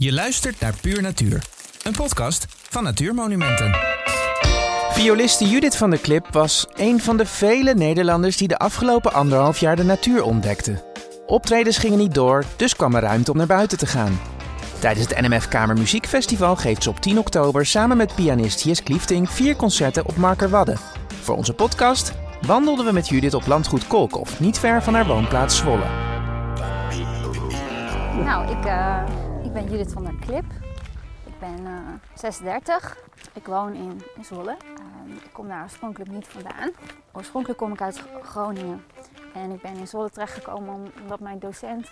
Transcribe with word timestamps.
Je 0.00 0.12
luistert 0.12 0.60
naar 0.60 0.74
Puur 0.80 1.02
Natuur, 1.02 1.42
een 1.82 1.92
podcast 1.92 2.46
van 2.48 2.82
Natuurmonumenten. 2.82 3.76
Violiste 4.90 5.48
Judith 5.48 5.76
van 5.76 5.90
der 5.90 5.98
Klip 5.98 6.26
was 6.30 6.66
een 6.74 7.00
van 7.00 7.16
de 7.16 7.26
vele 7.26 7.74
Nederlanders 7.74 8.36
die 8.36 8.48
de 8.48 8.58
afgelopen 8.58 9.12
anderhalf 9.12 9.58
jaar 9.58 9.76
de 9.76 9.82
natuur 9.84 10.22
ontdekten. 10.22 10.82
Optredens 11.26 11.78
gingen 11.78 11.98
niet 11.98 12.14
door, 12.14 12.44
dus 12.56 12.76
kwam 12.76 12.94
er 12.94 13.02
ruimte 13.02 13.30
om 13.30 13.36
naar 13.36 13.46
buiten 13.46 13.78
te 13.78 13.86
gaan. 13.86 14.20
Tijdens 14.78 15.08
het 15.08 15.20
NMF 15.20 15.48
Kamer 15.48 15.76
Muziekfestival 15.78 16.56
geeft 16.56 16.82
ze 16.82 16.90
op 16.90 17.00
10 17.00 17.18
oktober 17.18 17.66
samen 17.66 17.96
met 17.96 18.14
pianist 18.14 18.62
Jes 18.62 18.82
Kliefting 18.82 19.30
vier 19.30 19.56
concerten 19.56 20.06
op 20.06 20.16
Markerwadde. 20.16 20.76
Voor 21.22 21.36
onze 21.36 21.54
podcast 21.54 22.12
wandelden 22.46 22.84
we 22.86 22.92
met 22.92 23.08
Judith 23.08 23.34
op 23.34 23.46
landgoed 23.46 23.86
Kolkhof, 23.86 24.40
niet 24.40 24.58
ver 24.58 24.82
van 24.82 24.94
haar 24.94 25.06
woonplaats 25.06 25.56
Zwolle. 25.56 25.86
Nou, 28.24 28.50
ik, 28.50 28.64
uh, 28.64 29.02
ik 29.48 29.54
ben 29.54 29.70
Judith 29.70 29.92
van 29.92 30.04
der 30.04 30.14
Klip. 30.20 30.44
Ik 31.26 31.38
ben 31.38 31.60
uh, 31.60 31.78
36. 32.14 32.96
Ik 33.32 33.46
woon 33.46 33.74
in, 33.74 34.02
Zwolle. 34.20 34.56
Uh, 35.06 35.14
ik 35.14 35.32
kom 35.32 35.48
daar 35.48 35.62
oorspronkelijk 35.62 36.10
niet 36.10 36.26
vandaan. 36.26 36.70
Oorspronkelijk 37.12 37.58
kom 37.58 37.72
ik 37.72 37.80
uit 37.80 38.02
Groningen. 38.22 38.84
En 39.34 39.50
ik 39.50 39.62
ben 39.62 39.76
in 39.76 39.86
Zwolle 39.86 40.10
terechtgekomen 40.10 40.92
omdat 41.02 41.20
mijn 41.20 41.38
docent 41.38 41.90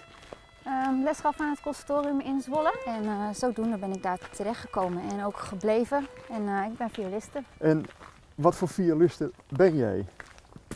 um, 0.66 1.02
les 1.02 1.18
gaf 1.18 1.40
aan 1.40 1.50
het 1.50 1.60
conservatorium 1.60 2.20
in 2.20 2.40
Zwolle. 2.40 2.74
En 2.84 3.04
uh, 3.04 3.28
zodoende 3.32 3.76
ben 3.76 3.92
ik 3.92 4.02
daar 4.02 4.18
terechtgekomen 4.30 5.02
en 5.10 5.24
ook 5.24 5.36
gebleven. 5.36 6.06
En 6.30 6.42
uh, 6.42 6.64
ik 6.70 6.76
ben 6.76 6.90
violiste. 6.90 7.42
En 7.58 7.84
wat 8.34 8.54
voor 8.54 8.68
violiste 8.68 9.30
ben 9.48 9.76
jij? 9.76 10.06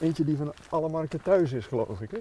Eentje 0.00 0.24
die 0.24 0.36
van 0.36 0.52
alle 0.70 0.88
markten 0.88 1.22
thuis 1.22 1.52
is, 1.52 1.66
geloof 1.66 2.00
ik. 2.00 2.10
Hè? 2.10 2.18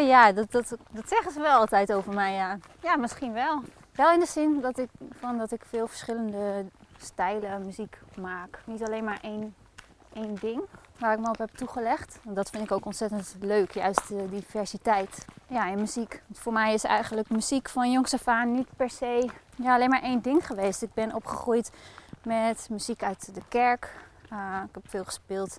Uh, 0.00 0.08
ja, 0.08 0.32
dat, 0.32 0.52
dat, 0.52 0.76
dat 0.90 1.08
zeggen 1.08 1.32
ze 1.32 1.40
wel 1.40 1.58
altijd 1.58 1.92
over 1.92 2.14
mij. 2.14 2.34
Ja. 2.34 2.58
ja, 2.82 2.96
misschien 2.96 3.32
wel. 3.32 3.62
Wel 3.92 4.12
in 4.12 4.20
de 4.20 4.26
zin 4.26 4.60
dat 4.60 4.78
ik, 4.78 4.88
van 5.10 5.38
dat 5.38 5.52
ik 5.52 5.62
veel 5.68 5.86
verschillende 5.86 6.64
stijlen 6.96 7.64
muziek 7.64 7.98
maak. 8.20 8.60
Niet 8.64 8.82
alleen 8.82 9.04
maar 9.04 9.18
één, 9.22 9.54
één 10.12 10.34
ding 10.34 10.62
waar 10.98 11.12
ik 11.12 11.18
me 11.18 11.28
op 11.28 11.38
heb 11.38 11.50
toegelegd. 11.56 12.18
Dat 12.22 12.50
vind 12.50 12.64
ik 12.64 12.72
ook 12.72 12.84
ontzettend 12.84 13.36
leuk, 13.40 13.70
juist 13.70 14.08
de 14.08 14.28
diversiteit 14.30 15.24
ja, 15.46 15.66
in 15.66 15.78
muziek. 15.78 16.22
Voor 16.32 16.52
mij 16.52 16.74
is 16.74 16.84
eigenlijk 16.84 17.30
muziek 17.30 17.68
van 17.68 17.90
jongs 17.90 18.14
af 18.14 18.28
aan 18.28 18.52
niet 18.52 18.68
per 18.76 18.90
se 18.90 19.28
ja, 19.56 19.74
alleen 19.74 19.90
maar 19.90 20.02
één 20.02 20.20
ding 20.20 20.46
geweest. 20.46 20.82
Ik 20.82 20.94
ben 20.94 21.14
opgegroeid 21.14 21.70
met 22.24 22.68
muziek 22.70 23.02
uit 23.02 23.34
de 23.34 23.42
kerk. 23.48 23.94
Uh, 24.32 24.62
ik 24.68 24.74
heb 24.74 24.88
veel 24.88 25.04
gespeeld 25.04 25.58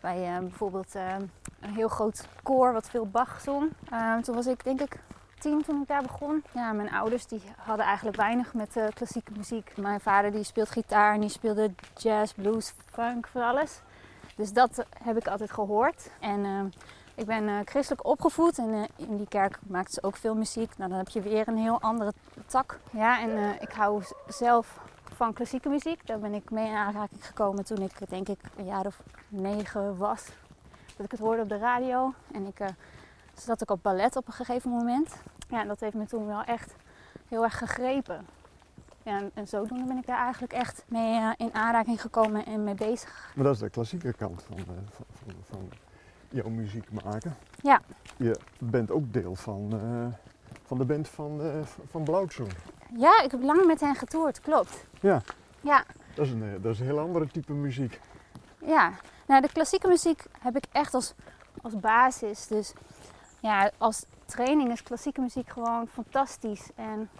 bij 0.00 0.30
uh, 0.30 0.38
bijvoorbeeld 0.38 0.94
uh, 0.96 1.14
een 1.60 1.74
heel 1.74 1.88
groot 1.88 2.26
koor 2.42 2.72
wat 2.72 2.88
veel 2.88 3.06
Bach 3.06 3.40
zong. 3.40 3.70
toen 4.22 4.34
was 4.34 4.46
ik 4.46 4.64
denk 4.64 4.80
ik 4.80 4.98
tien 5.44 5.62
toen 5.62 5.80
ik 5.80 5.88
daar 5.88 6.02
begon. 6.02 6.44
Ja, 6.52 6.72
mijn 6.72 6.92
ouders 6.92 7.26
die 7.26 7.42
hadden 7.56 7.86
eigenlijk 7.86 8.16
weinig 8.16 8.54
met 8.54 8.78
klassieke 8.94 9.32
muziek. 9.36 9.76
Mijn 9.76 10.00
vader 10.00 10.32
die 10.32 10.44
speelt 10.44 10.70
gitaar 10.70 11.14
en 11.14 11.20
die 11.20 11.28
speelde 11.28 11.70
jazz, 11.96 12.32
blues, 12.32 12.74
funk, 12.92 13.26
van 13.26 13.42
alles. 13.42 13.80
Dus 14.36 14.52
dat 14.52 14.86
heb 15.02 15.16
ik 15.16 15.26
altijd 15.26 15.50
gehoord. 15.50 16.10
En 16.20 16.44
uh, 16.44 16.60
ik 17.14 17.26
ben 17.26 17.48
uh, 17.48 17.58
christelijk 17.64 18.06
opgevoed 18.06 18.58
en 18.58 18.86
in 18.96 19.16
die 19.16 19.28
kerk 19.28 19.58
maakt 19.66 19.92
ze 19.92 20.02
ook 20.02 20.16
veel 20.16 20.34
muziek. 20.34 20.76
Nou, 20.76 20.90
dan 20.90 20.98
heb 20.98 21.08
je 21.08 21.20
weer 21.20 21.48
een 21.48 21.58
heel 21.58 21.80
andere 21.80 22.12
tak. 22.46 22.78
Ja, 22.90 23.20
en 23.20 23.60
ik 23.60 23.72
hou 23.72 24.02
zelf 24.28 24.80
van 25.14 25.32
klassieke 25.32 25.68
muziek. 25.68 26.06
Daar 26.06 26.18
ben 26.18 26.34
ik 26.34 26.50
mee 26.50 26.68
in 26.68 26.76
aanraking 26.76 27.26
gekomen 27.26 27.64
toen 27.64 27.82
ik 27.82 28.08
denk 28.08 28.28
ik 28.28 28.40
een 28.56 28.66
jaar 28.66 28.86
of 28.86 29.02
negen 29.28 29.96
was. 29.96 30.24
Dat 30.96 31.06
ik 31.06 31.10
het 31.10 31.20
hoorde 31.20 31.42
op 31.42 31.48
de 31.48 31.58
radio. 31.58 32.14
En 32.32 32.46
ik 32.46 32.60
zat 33.34 33.62
ook 33.62 33.70
op 33.70 33.82
ballet 33.82 34.16
op 34.16 34.26
een 34.26 34.32
gegeven 34.32 34.70
moment. 34.70 35.16
Ja, 35.54 35.64
dat 35.64 35.80
heeft 35.80 35.94
me 35.94 36.06
toen 36.06 36.26
wel 36.26 36.42
echt 36.42 36.74
heel 37.28 37.42
erg 37.42 37.58
gegrepen. 37.58 38.26
Ja, 39.02 39.18
en, 39.18 39.30
en 39.34 39.48
zodoende 39.48 39.84
ben 39.84 39.96
ik 39.96 40.06
daar 40.06 40.18
eigenlijk 40.18 40.52
echt 40.52 40.84
mee 40.88 41.20
uh, 41.20 41.32
in 41.36 41.54
aanraking 41.54 42.00
gekomen 42.00 42.46
en 42.46 42.64
mee 42.64 42.74
bezig. 42.74 43.32
Maar 43.34 43.44
dat 43.44 43.54
is 43.54 43.60
de 43.60 43.70
klassieke 43.70 44.12
kant 44.12 44.42
van, 44.42 44.58
uh, 44.58 44.64
van, 44.90 45.04
van, 45.12 45.34
van, 45.42 45.68
jouw 46.28 46.48
muziek 46.48 47.04
maken. 47.04 47.36
Ja. 47.62 47.80
Je 48.16 48.38
bent 48.58 48.90
ook 48.90 49.12
deel 49.12 49.34
van, 49.34 49.70
uh, 49.74 50.06
van 50.64 50.78
de 50.78 50.84
band 50.84 51.08
van, 51.08 51.40
van 51.90 52.04
Blauwtsoen. 52.04 52.50
Ja, 52.96 53.22
ik 53.22 53.30
heb 53.30 53.42
lang 53.42 53.66
met 53.66 53.80
hen 53.80 53.94
getoerd, 53.94 54.40
klopt. 54.40 54.86
Ja. 55.00 55.22
Ja. 55.60 55.84
Dat 56.14 56.26
is 56.26 56.32
een, 56.32 56.58
dat 56.62 56.72
is 56.72 56.80
een 56.80 56.86
heel 56.86 56.98
andere 56.98 57.26
type 57.26 57.52
muziek. 57.52 58.00
Ja, 58.58 58.92
nou 59.26 59.40
de 59.40 59.52
klassieke 59.52 59.88
muziek 59.88 60.24
heb 60.38 60.56
ik 60.56 60.64
echt 60.72 60.94
als, 60.94 61.14
als 61.62 61.80
basis. 61.80 62.46
Dus 62.46 62.72
ja, 63.40 63.70
als 63.78 64.04
training 64.34 64.72
is 64.72 64.82
klassieke 64.82 65.20
muziek 65.20 65.48
gewoon 65.48 65.88
fantastisch. 65.88 66.70
En 66.74 67.10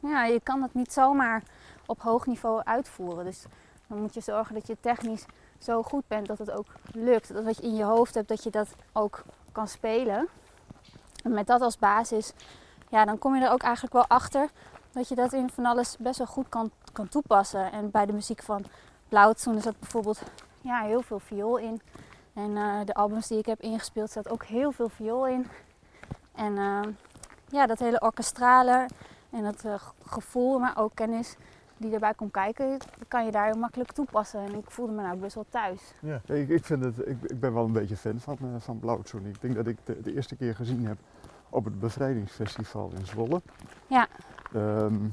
ja, 0.00 0.24
je 0.24 0.40
kan 0.40 0.62
het 0.62 0.74
niet 0.74 0.92
zomaar 0.92 1.42
op 1.86 2.00
hoog 2.00 2.26
niveau 2.26 2.60
uitvoeren. 2.64 3.24
Dus 3.24 3.44
dan 3.86 4.00
moet 4.00 4.14
je 4.14 4.20
zorgen 4.20 4.54
dat 4.54 4.66
je 4.66 4.76
technisch 4.80 5.24
zo 5.58 5.82
goed 5.82 6.02
bent 6.06 6.26
dat 6.26 6.38
het 6.38 6.50
ook 6.50 6.66
lukt. 6.92 7.32
Dat 7.32 7.44
wat 7.44 7.56
je 7.56 7.62
in 7.62 7.74
je 7.74 7.84
hoofd 7.84 8.14
hebt, 8.14 8.28
dat 8.28 8.42
je 8.42 8.50
dat 8.50 8.68
ook 8.92 9.22
kan 9.52 9.68
spelen. 9.68 10.28
En 11.24 11.32
met 11.32 11.46
dat 11.46 11.60
als 11.60 11.78
basis, 11.78 12.32
ja, 12.88 13.04
dan 13.04 13.18
kom 13.18 13.34
je 13.36 13.44
er 13.44 13.52
ook 13.52 13.62
eigenlijk 13.62 13.94
wel 13.94 14.06
achter 14.06 14.50
dat 14.92 15.08
je 15.08 15.14
dat 15.14 15.32
in 15.32 15.50
van 15.50 15.66
alles 15.66 15.96
best 15.96 16.18
wel 16.18 16.26
goed 16.26 16.48
kan, 16.48 16.70
kan 16.92 17.08
toepassen. 17.08 17.72
En 17.72 17.90
bij 17.90 18.06
de 18.06 18.12
muziek 18.12 18.42
van 18.42 18.64
Blauwtsoen 19.08 19.60
zat 19.60 19.78
bijvoorbeeld 19.78 20.22
ja, 20.60 20.80
heel 20.80 21.02
veel 21.02 21.18
viool 21.18 21.56
in. 21.56 21.80
En 22.34 22.50
uh, 22.50 22.80
de 22.84 22.94
albums 22.94 23.26
die 23.26 23.38
ik 23.38 23.46
heb 23.46 23.60
ingespeeld 23.60 24.10
zat 24.10 24.28
ook 24.28 24.44
heel 24.44 24.72
veel 24.72 24.88
viool 24.88 25.26
in. 25.26 25.46
En 26.38 26.56
uh, 26.56 26.80
ja, 27.48 27.66
dat 27.66 27.78
hele 27.78 28.00
orkestrale 28.00 28.86
en 29.30 29.42
dat 29.42 29.64
uh, 29.64 29.74
gevoel, 30.04 30.58
maar 30.58 30.76
ook 30.76 30.94
kennis 30.94 31.36
die 31.76 31.92
erbij 31.92 32.14
komt 32.14 32.32
kijken, 32.32 32.78
kan 33.08 33.24
je 33.24 33.30
daar 33.30 33.44
heel 33.44 33.58
makkelijk 33.58 33.92
toepassen. 33.92 34.40
En 34.40 34.54
ik 34.54 34.70
voelde 34.70 34.92
me 34.92 35.02
nou 35.02 35.16
best 35.16 35.34
wel 35.34 35.46
thuis. 35.48 35.94
Ja, 36.00 36.20
ik, 36.26 36.48
ik, 36.48 36.64
vind 36.64 36.84
het, 36.84 36.98
ik, 36.98 37.22
ik 37.22 37.40
ben 37.40 37.54
wel 37.54 37.64
een 37.64 37.72
beetje 37.72 37.96
fan 37.96 38.20
van, 38.20 38.38
uh, 38.42 38.54
van. 38.58 38.80
Ik 39.24 39.40
denk 39.40 39.54
dat 39.54 39.66
ik 39.66 39.76
de, 39.84 40.00
de, 40.00 40.14
eerste 40.14 40.36
keer 40.36 40.54
gezien 40.54 40.86
heb 40.86 40.98
op 41.48 41.64
het 41.64 41.80
Bevrijdingsfestival 41.80 42.92
in 42.98 43.06
Zwolle. 43.06 43.42
Ja. 43.86 44.08
Um, 44.54 45.12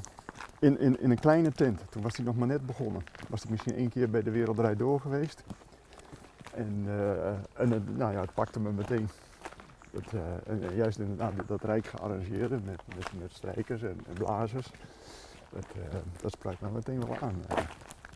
in, 0.59 0.79
in, 0.79 1.01
in 1.01 1.11
een 1.11 1.19
kleine 1.19 1.51
tent. 1.51 1.81
Toen 1.89 2.01
was 2.01 2.15
hij 2.15 2.25
nog 2.25 2.35
maar 2.35 2.47
net 2.47 2.65
begonnen. 2.65 3.03
Was 3.29 3.43
ik 3.43 3.49
misschien 3.49 3.75
één 3.75 3.89
keer 3.89 4.09
bij 4.09 4.23
de 4.23 4.31
Wereldrijd 4.31 4.79
Door 4.79 4.99
geweest. 4.99 5.43
En, 6.53 6.83
uh, 6.85 7.27
en 7.53 7.85
nou 7.97 8.13
ja, 8.13 8.21
het 8.21 8.33
pakte 8.33 8.59
me 8.59 8.71
meteen. 8.71 9.09
Het, 9.95 10.13
uh, 10.61 10.78
juist 10.78 11.00
in 11.00 11.16
nou, 11.16 11.33
dat 11.47 11.63
rijk 11.63 11.88
gearrangeerde 11.88 12.59
met, 12.66 12.81
met, 12.95 13.07
met 13.19 13.33
strijkers 13.33 13.81
en, 13.81 14.00
en 14.07 14.13
blazers. 14.13 14.72
Dat, 15.50 15.66
uh, 15.78 15.83
dat 16.22 16.31
sprak 16.31 16.59
me 16.59 16.69
meteen 16.69 17.06
wel 17.06 17.17
aan. 17.22 17.44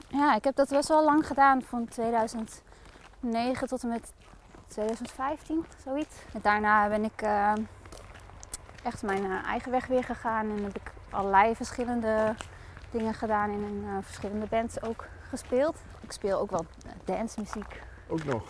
Ja, 0.08 0.36
ik 0.36 0.44
heb 0.44 0.56
dat 0.56 0.70
best 0.70 0.88
wel 0.88 1.04
lang 1.04 1.28
gedaan, 1.28 1.62
van 1.62 1.86
2009 1.86 3.68
tot 3.68 3.84
en 3.84 3.90
met 3.90 4.14
2015, 4.68 5.66
zoiets. 5.84 6.16
En 6.34 6.40
daarna 6.42 6.90
ben 6.90 7.04
ik 7.04 7.22
uh, 7.24 7.54
echt 8.84 9.04
mijn 9.04 9.32
eigen 9.32 9.72
weg 9.72 9.88
weer 9.88 10.04
gegaan 10.04 10.50
en 10.50 10.64
heb 10.64 10.76
ik 10.76 10.92
allerlei 11.10 11.56
verschillende 11.56 12.36
dingen 12.92 13.14
gedaan 13.14 13.50
in 13.50 13.64
een, 13.64 14.04
verschillende 14.04 14.46
bands 14.46 14.82
ook 14.82 15.06
gespeeld. 15.30 15.78
Ik 16.02 16.12
speel 16.12 16.40
ook 16.40 16.52
wel 16.52 16.66
dancemuziek. 17.06 17.82
Ook 18.08 18.24
nog? 18.24 18.44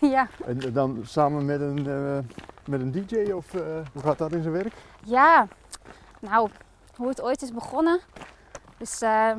ja. 0.14 0.28
En 0.44 0.72
dan 0.72 1.00
samen 1.02 1.44
met 1.44 1.60
een, 1.60 1.86
uh, 1.86 2.18
met 2.66 2.80
een 2.80 2.90
DJ 2.90 3.30
of 3.30 3.54
uh, 3.54 3.62
hoe 3.92 4.02
gaat 4.02 4.18
dat 4.18 4.32
in 4.32 4.42
zijn 4.42 4.54
werk? 4.54 4.72
Ja, 5.04 5.46
nou, 6.20 6.48
hoe 6.96 7.08
het 7.08 7.22
ooit 7.22 7.42
is 7.42 7.52
begonnen. 7.52 8.00
Dus 8.78 9.02
uh, 9.02 9.32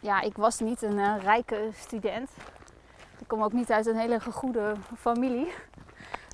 ja, 0.00 0.20
ik 0.20 0.36
was 0.36 0.60
niet 0.60 0.82
een 0.82 1.20
rijke 1.20 1.68
student. 1.74 2.30
Ik 3.18 3.28
kom 3.28 3.42
ook 3.42 3.52
niet 3.52 3.72
uit 3.72 3.86
een 3.86 3.96
hele 3.96 4.20
goede 4.20 4.74
familie. 4.98 5.52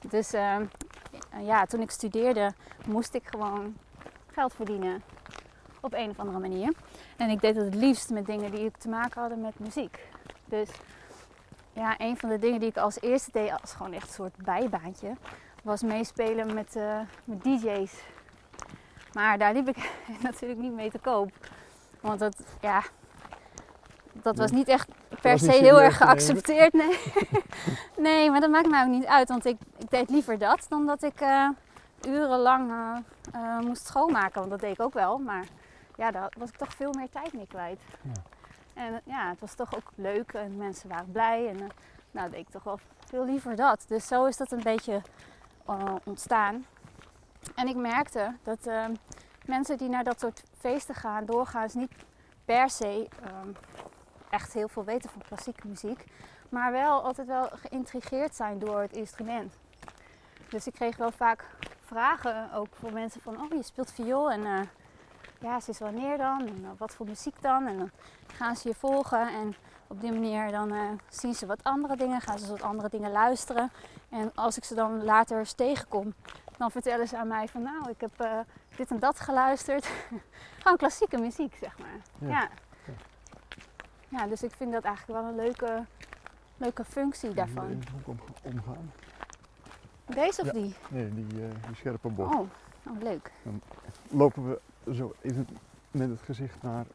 Dus 0.08 0.30
ja, 1.40 1.66
toen 1.66 1.80
ik 1.80 1.90
studeerde 1.90 2.52
moest 2.86 3.14
ik 3.14 3.26
gewoon 3.26 3.76
geld 4.32 4.54
verdienen. 4.54 5.02
Op 5.80 5.94
een 5.94 6.10
of 6.10 6.18
andere 6.18 6.38
manier. 6.38 6.72
En 7.16 7.30
ik 7.30 7.40
deed 7.40 7.56
het 7.56 7.64
het 7.64 7.74
liefst 7.74 8.10
met 8.10 8.26
dingen 8.26 8.50
die 8.50 8.70
te 8.78 8.88
maken 8.88 9.20
hadden 9.20 9.40
met 9.40 9.58
muziek. 9.58 9.98
Dus 10.44 10.68
ja, 11.72 11.94
een 11.98 12.16
van 12.16 12.28
de 12.28 12.38
dingen 12.38 12.60
die 12.60 12.68
ik 12.68 12.76
als 12.76 13.00
eerste 13.00 13.30
deed, 13.32 13.60
als 13.60 13.72
gewoon 13.72 13.92
echt 13.92 14.08
een 14.08 14.14
soort 14.14 14.36
bijbaantje, 14.36 15.16
was 15.62 15.82
meespelen 15.82 16.54
met, 16.54 16.76
uh, 16.76 17.00
met 17.24 17.44
DJ's. 17.44 17.92
Maar 19.12 19.38
daar 19.38 19.52
liep 19.52 19.68
ik 19.68 19.90
natuurlijk 20.22 20.60
niet 20.60 20.72
mee 20.72 20.90
te 20.90 20.98
koop. 20.98 21.30
Want 22.00 22.18
dat, 22.18 22.36
ja, 22.60 22.82
dat 24.12 24.36
was 24.36 24.50
niet 24.50 24.68
echt 24.68 24.88
per 25.20 25.38
se 25.38 25.50
heel 25.50 25.80
erg 25.80 25.96
geaccepteerd. 25.96 26.72
Nee. 26.72 26.98
nee, 27.96 28.30
maar 28.30 28.40
dat 28.40 28.50
maakt 28.50 28.68
mij 28.68 28.82
ook 28.82 28.88
niet 28.88 29.06
uit. 29.06 29.28
Want 29.28 29.44
ik, 29.44 29.56
ik 29.78 29.90
deed 29.90 30.10
liever 30.10 30.38
dat 30.38 30.66
dan 30.68 30.86
dat 30.86 31.02
ik 31.02 31.20
uh, 31.20 31.48
urenlang 32.06 32.70
uh, 32.70 32.96
uh, 33.34 33.58
moest 33.58 33.86
schoonmaken. 33.86 34.38
Want 34.38 34.50
dat 34.50 34.60
deed 34.60 34.72
ik 34.72 34.80
ook 34.80 34.94
wel. 34.94 35.18
Maar 35.18 35.46
ja, 35.96 36.10
daar 36.10 36.32
was 36.38 36.48
ik 36.48 36.56
toch 36.56 36.72
veel 36.72 36.92
meer 36.96 37.10
tijd 37.10 37.32
mee 37.32 37.46
kwijt. 37.46 37.80
Ja. 38.02 38.12
En 38.74 39.00
ja, 39.04 39.28
het 39.28 39.40
was 39.40 39.54
toch 39.54 39.76
ook 39.76 39.90
leuk 39.94 40.32
en 40.32 40.56
mensen 40.56 40.88
waren 40.88 41.12
blij. 41.12 41.48
En 41.48 41.56
uh, 41.56 41.68
nou, 42.10 42.30
deed 42.30 42.40
ik 42.40 42.50
toch 42.50 42.62
wel 42.62 42.78
veel 43.06 43.24
liever 43.24 43.56
dat. 43.56 43.84
Dus 43.88 44.06
zo 44.06 44.24
is 44.24 44.36
dat 44.36 44.52
een 44.52 44.62
beetje 44.62 45.02
uh, 45.70 45.94
ontstaan. 46.04 46.66
En 47.54 47.68
ik 47.68 47.76
merkte 47.76 48.36
dat 48.42 48.70
mensen 49.46 49.78
die 49.78 49.88
naar 49.88 50.04
dat 50.04 50.20
soort 50.20 50.42
feesten 50.58 50.94
gaan, 50.94 51.24
doorgaans 51.24 51.74
niet 51.74 51.92
per 52.44 52.70
se 52.70 53.08
ehm, 53.22 53.48
echt 54.30 54.52
heel 54.52 54.68
veel 54.68 54.84
weten 54.84 55.10
van 55.10 55.22
klassieke 55.22 55.68
muziek. 55.68 56.04
Maar 56.48 56.72
wel 56.72 57.02
altijd 57.02 57.26
wel 57.26 57.48
geïntrigeerd 57.52 58.34
zijn 58.34 58.58
door 58.58 58.80
het 58.80 58.92
instrument. 58.92 59.58
Dus 60.48 60.66
ik 60.66 60.72
kreeg 60.72 60.96
wel 60.96 61.10
vaak 61.10 61.44
vragen 61.80 62.52
ook 62.52 62.68
voor 62.72 62.92
mensen 62.92 63.20
van, 63.20 63.40
oh 63.40 63.50
je 63.50 63.62
speelt 63.62 63.92
viool 63.92 64.30
en 64.30 64.68
ja, 65.42 65.60
sinds 65.60 65.80
wanneer 65.80 66.18
dan? 66.18 66.40
En 66.40 66.58
uh, 66.62 66.68
wat 66.78 66.94
voor 66.94 67.06
muziek 67.06 67.42
dan? 67.42 67.66
En 67.66 67.78
dan 67.78 67.90
gaan 68.26 68.56
ze 68.56 68.68
je 68.68 68.74
volgen 68.74 69.28
en 69.28 69.54
op 69.86 70.00
die 70.00 70.12
manier 70.12 70.50
dan 70.50 70.72
uh, 70.72 70.90
zien 71.08 71.34
ze 71.34 71.46
wat 71.46 71.64
andere 71.64 71.96
dingen, 71.96 72.20
gaan 72.20 72.38
ze 72.38 72.48
wat 72.48 72.62
andere 72.62 72.88
dingen 72.88 73.10
luisteren. 73.10 73.70
En 74.08 74.34
als 74.34 74.56
ik 74.56 74.64
ze 74.64 74.74
dan 74.74 75.04
later 75.04 75.38
eens 75.38 75.52
tegenkom, 75.52 76.14
dan 76.56 76.70
vertellen 76.70 77.08
ze 77.08 77.16
aan 77.18 77.28
mij 77.28 77.48
van 77.48 77.62
nou, 77.62 77.90
ik 77.90 78.00
heb 78.00 78.44
dit 78.76 78.90
en 78.90 78.98
dat 78.98 79.20
geluisterd. 79.20 79.90
Gewoon 80.62 80.76
klassieke 80.76 81.18
muziek, 81.18 81.56
zeg 81.60 81.78
maar. 81.78 82.28
Ja. 82.28 82.28
ja. 82.28 82.48
Ja. 84.08 84.26
dus 84.26 84.42
ik 84.42 84.52
vind 84.52 84.72
dat 84.72 84.84
eigenlijk 84.84 85.20
wel 85.20 85.28
een 85.28 85.36
leuke, 85.36 85.84
leuke 86.56 86.84
functie 86.84 87.34
daarvan. 87.34 87.82
Om, 88.04 88.20
omgaan. 88.42 88.92
Deze 90.04 90.42
of 90.42 90.48
die? 90.48 90.74
Nee, 90.88 91.14
die, 91.14 91.40
uh, 91.40 91.48
die 91.66 91.76
scherpe 91.76 92.08
bocht. 92.08 92.34
Oh. 92.34 92.40
oh, 92.86 93.00
leuk. 93.00 93.32
Dan 93.42 93.60
lopen 94.10 94.48
we 94.48 94.60
zo 94.90 95.14
even 95.20 95.48
met 95.90 96.08
het 96.08 96.20
gezicht 96.20 96.62
naar 96.62 96.86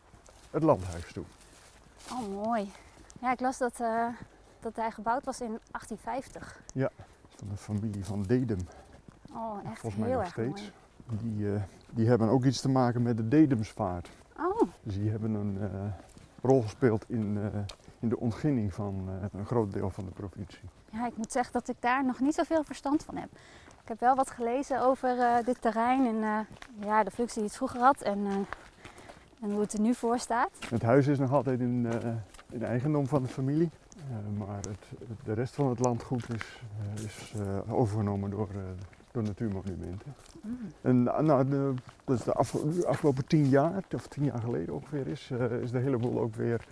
het 0.51 0.63
landhuis 0.63 1.13
toe. 1.13 1.23
Oh, 2.11 2.43
mooi. 2.45 2.71
Ja, 3.21 3.31
ik 3.31 3.39
las 3.39 3.57
dat, 3.57 3.79
uh, 3.81 4.07
dat 4.59 4.75
hij 4.75 4.91
gebouwd 4.91 5.25
was 5.25 5.41
in 5.41 5.59
1850. 5.71 6.61
Ja, 6.73 6.89
van 7.35 7.47
de 7.47 7.57
familie 7.57 8.05
van 8.05 8.23
Dedem. 8.23 8.59
Oh, 9.33 9.57
echt 9.65 9.79
Volgens 9.79 10.01
mij 10.01 10.09
heel 10.09 10.17
nog 10.17 10.25
erg 10.25 10.33
steeds. 10.33 10.71
mooi. 11.05 11.21
Die, 11.21 11.45
uh, 11.45 11.61
die 11.89 12.07
hebben 12.07 12.29
ook 12.29 12.45
iets 12.45 12.61
te 12.61 12.69
maken 12.69 13.01
met 13.01 13.17
de 13.17 13.27
Dedemsvaart. 13.27 14.09
Oh, 14.39 14.61
Dus 14.83 14.93
die 14.93 15.09
hebben 15.09 15.33
een 15.33 15.57
uh, 15.61 15.91
rol 16.41 16.61
gespeeld 16.61 17.05
in, 17.07 17.39
in 17.99 18.09
de 18.09 18.19
ontginning 18.19 18.73
van 18.73 19.09
een 19.33 19.45
groot 19.45 19.73
deel 19.73 19.89
van 19.89 20.05
de 20.05 20.11
provincie. 20.11 20.69
ja, 20.91 21.07
ik 21.07 21.17
moet 21.17 21.31
zeggen 21.31 21.53
dat 21.53 21.67
ik 21.67 21.75
daar 21.79 22.05
nog 22.05 22.19
niet 22.19 22.33
zoveel 22.33 22.63
verstand 22.63 23.03
van 23.03 23.15
heb. 23.15 23.29
Ik 23.87 23.93
heb 23.93 24.07
wel 24.07 24.15
wat 24.15 24.31
gelezen 24.31 24.81
over 24.81 25.19
eh, 25.19 25.45
dit 25.45 25.61
terrein 25.61 26.05
en 26.05 26.23
eh, 26.23 26.39
ja, 26.87 27.03
de 27.03 27.11
functie 27.11 27.35
die 27.35 27.47
het 27.47 27.57
vroeger 27.57 27.79
had 27.79 28.01
en, 28.01 28.25
eh, 28.25 28.33
en 29.41 29.51
hoe 29.51 29.61
het 29.61 29.73
er 29.73 29.79
nu 29.79 29.93
voor 29.93 30.19
staat. 30.19 30.49
Het 30.69 30.81
huis 30.81 31.07
is 31.07 31.19
nog 31.19 31.31
altijd 31.31 31.59
in, 31.59 31.87
in 32.49 32.63
eigendom 32.63 33.07
van 33.07 33.21
de 33.21 33.27
familie. 33.27 33.69
maar 34.37 34.55
het, 34.55 34.99
de 35.23 35.33
rest 35.33 35.55
van 35.55 35.69
het 35.69 35.79
landgoed 35.79 36.33
is, 36.33 36.61
is 37.05 37.33
overgenomen 37.69 38.29
door, 38.29 38.47
door 39.11 39.23
natuurmonumenten. 39.23 40.13
Mm. 40.41 40.57
En 40.81 41.03
nou, 41.03 41.49
de, 41.49 41.73
de 42.05 42.33
afge- 42.33 42.87
afgelopen 42.87 43.27
tien 43.27 43.45
jaar, 43.45 43.83
of 43.95 44.07
tien 44.07 44.23
jaar 44.23 44.39
geleden 44.39 44.73
ongeveer, 44.73 45.07
is, 45.07 45.31
is 45.61 45.71
de 45.71 45.79
hele 45.79 45.97
boel 45.97 46.19
ook 46.19 46.35
weer 46.35 46.65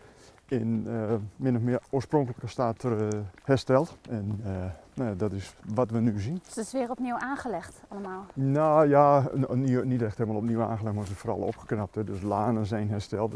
in 0.48 0.86
uh, 0.88 1.14
min 1.36 1.56
of 1.56 1.62
meer 1.62 1.82
oorspronkelijke 1.90 2.48
staat 2.48 2.84
uh, 2.84 3.08
hersteld. 3.44 3.98
En 4.10 4.42
uh, 4.46 4.48
nou 4.94 5.10
ja, 5.10 5.16
dat 5.16 5.32
is 5.32 5.56
wat 5.74 5.92
we 5.92 6.00
nu 6.00 6.20
zien. 6.20 6.40
Dus 6.44 6.56
het 6.56 6.66
is 6.66 6.72
weer 6.72 6.90
opnieuw 6.90 7.18
aangelegd 7.18 7.82
allemaal? 7.88 8.26
Nou 8.34 8.88
ja, 8.88 9.30
niet 9.84 10.02
echt 10.02 10.18
helemaal 10.18 10.40
opnieuw 10.40 10.62
aangelegd, 10.62 10.96
maar 10.96 11.04
is 11.04 11.10
vooral 11.10 11.40
opgeknapt. 11.40 11.96
Hè. 11.96 12.04
Dus 12.04 12.22
lanen 12.22 12.66
zijn 12.66 12.90
hersteld. 12.90 13.36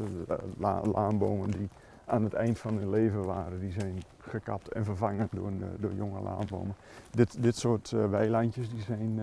La 0.58 0.82
laanbomen 0.94 1.52
die 1.52 1.70
aan 2.06 2.24
het 2.24 2.34
eind 2.34 2.60
van 2.60 2.78
hun 2.78 2.90
leven 2.90 3.26
waren, 3.26 3.60
die 3.60 3.72
zijn 3.72 4.04
gekapt 4.18 4.68
en 4.68 4.86
vervangen 4.86 5.28
door, 5.32 5.52
door 5.78 5.94
jonge 5.94 6.22
laanbomen. 6.22 6.76
Dit, 7.12 7.44
dit 7.44 7.56
soort 7.56 7.90
weilandjes 7.90 8.70
die 8.70 8.82
zijn 8.82 9.20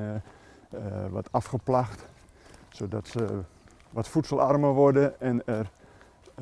wat 1.11 1.33
afgeplacht, 1.33 2.09
zodat 2.69 3.07
ze 3.07 3.41
wat 3.91 4.09
voedselarmer 4.09 4.73
worden 4.73 5.21
en 5.21 5.47
er 5.47 5.71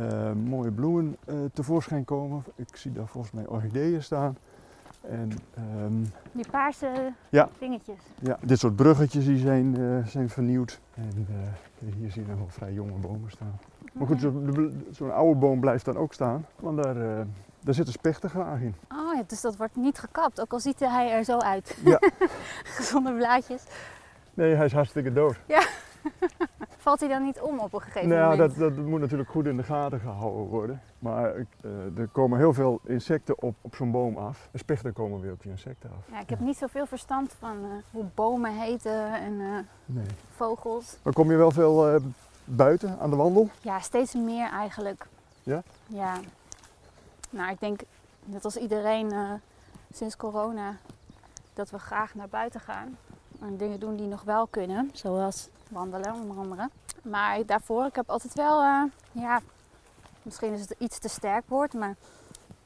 uh, 0.00 0.32
mooie 0.32 0.70
bloemen 0.70 1.16
uh, 1.26 1.36
tevoorschijn 1.52 2.04
komen. 2.04 2.44
Ik 2.54 2.76
zie 2.76 2.92
daar 2.92 3.06
volgens 3.06 3.32
mij 3.32 3.46
orchideeën 3.46 4.02
staan. 4.02 4.36
En, 5.00 5.30
um, 5.78 6.12
die 6.32 6.46
paarse 6.50 7.12
ja, 7.28 7.48
dingetjes. 7.58 7.98
Ja, 8.20 8.38
dit 8.42 8.58
soort 8.58 8.76
bruggetjes 8.76 9.24
die 9.24 9.38
zijn, 9.38 9.80
uh, 9.80 10.06
zijn 10.06 10.28
vernieuwd. 10.28 10.80
En 10.94 11.26
hier 11.98 12.10
zie 12.10 12.22
je 12.22 12.28
nog 12.28 12.38
wel 12.38 12.48
vrij 12.48 12.72
jonge 12.72 12.98
bomen 13.00 13.30
staan. 13.30 13.58
Maar 13.92 14.06
goed, 14.06 14.20
zo'n 14.20 14.84
zo 14.92 15.08
oude 15.08 15.38
boom 15.38 15.60
blijft 15.60 15.84
dan 15.84 15.96
ook 15.96 16.12
staan, 16.12 16.46
want 16.56 16.82
daar, 16.82 17.26
daar 17.60 17.74
zitten 17.74 17.92
spechten 17.92 18.30
graag 18.30 18.60
in. 18.60 18.74
Oh 18.88 19.14
ja, 19.14 19.22
dus 19.26 19.40
dat 19.40 19.56
wordt 19.56 19.76
niet 19.76 19.98
gekapt, 19.98 20.40
ook 20.40 20.52
al 20.52 20.60
ziet 20.60 20.80
hij 20.80 21.10
er 21.10 21.24
zo 21.24 21.38
uit. 21.38 21.78
Ja. 21.84 21.98
Gezonde 22.76 23.12
blaadjes. 23.12 23.62
Nee, 24.34 24.54
hij 24.54 24.64
is 24.64 24.72
hartstikke 24.72 25.12
dood. 25.12 25.36
Ja. 25.46 25.66
Valt 26.84 27.00
hij 27.00 27.08
dan 27.08 27.22
niet 27.22 27.40
om 27.40 27.58
op 27.58 27.72
een 27.72 27.80
gegeven 27.80 28.08
nou, 28.08 28.30
moment? 28.30 28.58
Dat, 28.58 28.74
dat 28.76 28.84
moet 28.84 29.00
natuurlijk 29.00 29.30
goed 29.30 29.46
in 29.46 29.56
de 29.56 29.62
gaten 29.62 30.00
gehouden 30.00 30.46
worden. 30.46 30.82
Maar 30.98 31.34
uh, 31.36 31.98
er 31.98 32.08
komen 32.12 32.38
heel 32.38 32.52
veel 32.52 32.80
insecten 32.86 33.42
op, 33.42 33.54
op 33.60 33.74
zo'n 33.74 33.90
boom 33.90 34.16
af. 34.16 34.48
En 34.52 34.58
spechten 34.58 34.92
komen 34.92 35.20
weer 35.20 35.32
op 35.32 35.42
die 35.42 35.50
insecten 35.50 35.90
af. 35.90 36.10
Ja, 36.10 36.20
ik 36.20 36.28
heb 36.30 36.40
niet 36.40 36.56
zoveel 36.56 36.86
verstand 36.86 37.32
van 37.38 37.56
uh, 37.64 37.70
hoe 37.90 38.04
bomen 38.14 38.60
heten 38.60 39.12
en 39.12 39.32
uh, 39.32 39.58
nee. 39.84 40.06
vogels. 40.30 40.96
Maar 41.02 41.12
kom 41.12 41.30
je 41.30 41.36
wel 41.36 41.50
veel 41.50 42.00
buiten 42.44 42.98
aan 42.98 43.10
de 43.10 43.16
wandel? 43.16 43.48
Ja, 43.60 43.80
steeds 43.80 44.14
meer 44.14 44.50
eigenlijk. 44.50 45.06
Ja? 45.42 45.62
Ja. 45.86 46.20
Nou, 47.30 47.50
ik 47.50 47.60
denk 47.60 47.80
net 48.24 48.44
als 48.44 48.56
iedereen 48.56 49.12
sinds 49.92 50.16
corona 50.16 50.76
dat 51.54 51.70
we 51.70 51.78
graag 51.78 52.14
naar 52.14 52.28
buiten 52.28 52.60
gaan. 52.60 52.96
En 53.40 53.56
dingen 53.56 53.80
doen 53.80 53.96
die 53.96 54.06
nog 54.06 54.22
wel 54.22 54.46
kunnen, 54.46 54.90
zoals 54.92 55.48
wandelen 55.74 56.14
onder 56.14 56.36
andere. 56.36 56.70
Maar 57.02 57.46
daarvoor, 57.46 57.86
ik 57.86 57.94
heb 57.94 58.10
altijd 58.10 58.34
wel, 58.34 58.62
uh, 58.62 58.82
ja, 59.12 59.40
misschien 60.22 60.52
is 60.52 60.60
het 60.60 60.74
iets 60.78 60.98
te 60.98 61.08
sterk 61.08 61.44
woord, 61.48 61.72
maar 61.72 61.94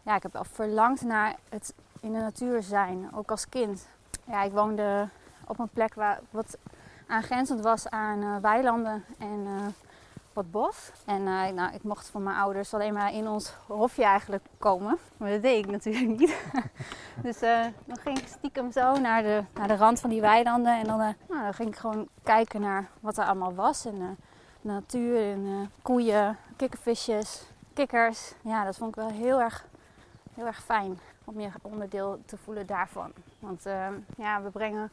ja, 0.03 0.17
ik 0.17 0.23
heb 0.23 0.33
wel 0.33 0.45
verlangd 0.45 1.03
naar 1.03 1.37
het 1.49 1.75
in 2.01 2.13
de 2.13 2.19
natuur 2.19 2.63
zijn, 2.63 3.09
ook 3.15 3.31
als 3.31 3.49
kind. 3.49 3.87
Ja, 4.25 4.43
ik 4.43 4.53
woonde 4.53 5.09
op 5.47 5.59
een 5.59 5.69
plek 5.69 5.95
waar 5.95 6.21
wat 6.31 6.57
aangrenzend 7.07 7.61
was 7.61 7.89
aan 7.89 8.23
uh, 8.23 8.37
weilanden 8.37 9.05
en 9.19 9.47
bos. 10.45 10.91
En 11.05 11.23
nou, 11.23 11.75
ik 11.75 11.83
mocht 11.83 12.09
van 12.09 12.23
mijn 12.23 12.37
ouders 12.37 12.75
alleen 12.75 12.93
maar 12.93 13.13
in 13.13 13.29
ons 13.29 13.55
hofje 13.67 14.05
eigenlijk 14.05 14.45
komen. 14.59 14.99
Maar 15.17 15.31
dat 15.31 15.43
deed 15.43 15.65
ik 15.65 15.71
natuurlijk 15.71 16.19
niet. 16.19 16.37
dus 17.23 17.39
dan 17.85 17.99
ging 18.01 18.19
ik 18.19 18.27
stiekem 18.27 18.73
zo 18.73 18.99
naar 18.99 19.23
de, 19.23 19.43
naar 19.55 19.69
de 19.69 19.77
rand 19.77 20.01
van 20.01 20.11
die 20.11 20.21
weilanden. 20.21 20.79
En 20.79 20.85
dan, 20.85 20.99
nou, 20.99 21.15
dan 21.29 21.55
ging 21.55 21.69
ik 21.69 21.77
gewoon 21.77 22.09
kijken 22.23 22.61
naar 22.61 22.89
wat 23.01 23.19
er 23.19 23.25
allemaal 23.25 23.55
was. 23.55 23.85
En 23.85 23.99
de 23.99 24.15
natuur 24.61 25.31
en 25.31 25.71
koeien, 25.83 26.37
kikkervisjes, 26.57 27.43
kikkers. 27.75 28.33
Ja, 28.43 28.65
dat 28.65 28.77
vond 28.77 28.91
ik 28.91 29.03
wel 29.03 29.11
heel 29.11 29.41
erg, 29.41 29.67
heel 30.35 30.47
erg 30.47 30.63
fijn 30.63 30.99
om 31.25 31.41
je 31.41 31.49
onderdeel 31.63 32.21
te 32.27 32.37
voelen 32.37 32.67
daarvan. 32.67 33.13
Want 33.39 33.63
ja, 34.17 34.43
we 34.43 34.51
brengen, 34.51 34.91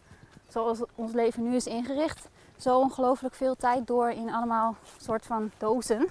zoals 0.48 0.82
ons 0.96 1.12
leven 1.12 1.44
nu 1.44 1.56
is 1.56 1.68
ingericht, 1.68 2.30
zo 2.58 2.80
ongelooflijk 2.80 3.36
veel 3.36 3.56
tijd 3.56 3.88
door 3.88 4.10
in 4.10 4.34
allemaal 4.34 4.76
soort 4.98 5.26
van 5.26 5.52
dozen. 5.58 6.08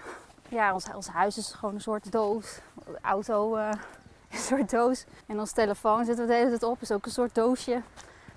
Ja, 0.48 0.72
ons, 0.72 0.86
ons 0.94 1.08
huis 1.08 1.38
is 1.38 1.52
gewoon 1.52 1.74
een 1.74 1.80
soort 1.80 2.12
doos. 2.12 2.58
De 2.74 2.98
auto 3.02 3.56
uh, 3.56 3.68
een 4.32 4.38
soort 4.38 4.70
doos. 4.70 5.04
En 5.26 5.38
ons 5.38 5.52
telefoon 5.52 6.04
zitten 6.04 6.26
we 6.26 6.30
de 6.30 6.38
hele 6.38 6.48
tijd 6.48 6.62
op, 6.62 6.80
is 6.80 6.92
ook 6.92 7.04
een 7.04 7.10
soort 7.10 7.34
doosje. 7.34 7.82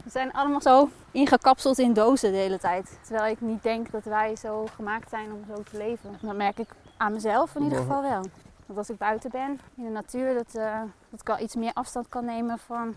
We 0.04 0.10
zijn 0.10 0.32
allemaal 0.32 0.62
zo 0.62 0.90
ingekapseld 1.12 1.80
in 1.80 1.94
dozen 1.94 2.32
de 2.32 2.38
hele 2.38 2.60
tijd. 2.60 3.00
Terwijl 3.02 3.32
ik 3.32 3.42
niet 3.42 3.64
denk 3.64 3.92
dat 3.92 4.04
wij 4.04 4.36
zo 4.36 4.66
gemaakt 4.76 5.10
zijn 5.10 5.32
om 5.32 5.44
zo 5.56 5.64
te 5.64 5.78
leven. 5.78 6.18
Dat 6.22 6.36
merk 6.36 6.60
ik 6.60 6.70
aan 6.98 7.14
mezelf 7.14 7.56
in 7.56 7.64
ieder 7.64 7.78
geval 7.78 8.02
wel. 8.02 8.26
Dat 8.66 8.78
als 8.78 8.90
ik 8.90 8.98
buiten 8.98 9.30
ben, 9.32 9.60
in 9.76 9.84
de 9.84 9.90
natuur, 9.90 10.34
dat, 10.34 10.56
uh, 10.56 10.82
dat 11.10 11.22
ik 11.22 11.30
al 11.30 11.40
iets 11.40 11.56
meer 11.56 11.74
afstand 11.74 12.10
kan 12.10 12.26
nemen 12.26 12.60
van 12.60 12.96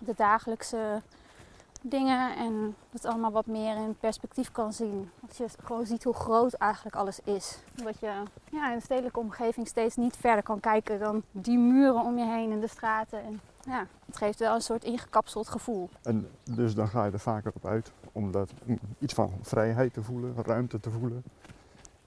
de 0.00 0.12
dagelijkse 0.16 1.02
dingen 1.88 2.36
en 2.36 2.76
het 2.90 3.04
allemaal 3.04 3.30
wat 3.30 3.46
meer 3.46 3.76
in 3.76 3.96
perspectief 4.00 4.52
kan 4.52 4.72
zien. 4.72 5.10
Dat 5.20 5.36
je 5.36 5.46
gewoon 5.64 5.86
ziet 5.86 6.04
hoe 6.04 6.14
groot 6.14 6.52
eigenlijk 6.52 6.96
alles 6.96 7.20
is. 7.20 7.58
Dat 7.74 8.00
je 8.00 8.22
ja, 8.50 8.70
in 8.70 8.78
de 8.78 8.84
stedelijke 8.84 9.18
omgeving 9.18 9.66
steeds 9.66 9.96
niet 9.96 10.16
verder 10.16 10.42
kan 10.42 10.60
kijken 10.60 10.98
dan 10.98 11.22
die 11.30 11.58
muren 11.58 12.02
om 12.02 12.18
je 12.18 12.24
heen 12.24 12.52
en 12.52 12.60
de 12.60 12.68
straten. 12.68 13.22
En 13.22 13.40
ja, 13.60 13.86
het 14.06 14.16
geeft 14.16 14.38
wel 14.38 14.54
een 14.54 14.60
soort 14.60 14.84
ingekapseld 14.84 15.48
gevoel. 15.48 15.88
En 16.02 16.28
dus 16.42 16.74
dan 16.74 16.88
ga 16.88 17.04
je 17.04 17.12
er 17.12 17.20
vaker 17.20 17.52
op 17.54 17.66
uit 17.66 17.92
om 18.12 18.32
dat, 18.32 18.52
iets 18.98 19.14
van 19.14 19.32
vrijheid 19.42 19.92
te 19.92 20.02
voelen, 20.02 20.34
ruimte 20.44 20.80
te 20.80 20.90
voelen. 20.90 21.24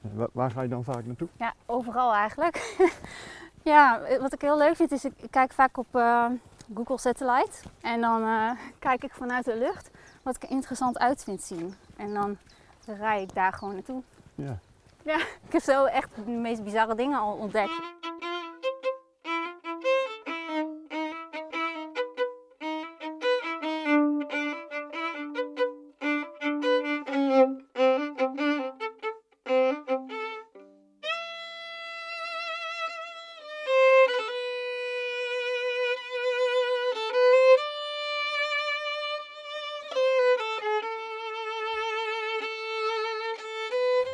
Waar, 0.01 0.29
waar 0.31 0.51
ga 0.51 0.61
je 0.61 0.69
dan 0.69 0.83
vaak 0.83 1.05
naartoe? 1.05 1.27
Ja, 1.37 1.53
overal 1.65 2.13
eigenlijk. 2.13 2.75
ja, 3.63 4.01
wat 4.19 4.33
ik 4.33 4.41
heel 4.41 4.57
leuk 4.57 4.75
vind 4.75 4.91
is, 4.91 5.05
ik 5.05 5.13
kijk 5.29 5.51
vaak 5.51 5.77
op 5.77 5.95
uh, 5.95 6.25
Google 6.75 6.97
Satellite. 6.97 7.51
En 7.81 8.01
dan 8.01 8.21
uh, 8.21 8.51
kijk 8.79 9.03
ik 9.03 9.13
vanuit 9.13 9.45
de 9.45 9.57
lucht 9.57 9.89
wat 10.21 10.35
ik 10.35 10.43
er 10.43 10.49
interessant 10.49 10.99
uit 10.99 11.23
vind 11.23 11.41
zien. 11.41 11.75
En 11.97 12.13
dan 12.13 12.37
rij 12.85 13.21
ik 13.21 13.33
daar 13.33 13.53
gewoon 13.53 13.73
naartoe. 13.73 14.01
Ja. 14.35 14.59
Ja, 15.03 15.17
ik 15.47 15.51
heb 15.51 15.61
zo 15.61 15.85
echt 15.85 16.09
de 16.25 16.31
meest 16.31 16.63
bizarre 16.63 16.95
dingen 16.95 17.19
al 17.19 17.33
ontdekt. 17.33 17.71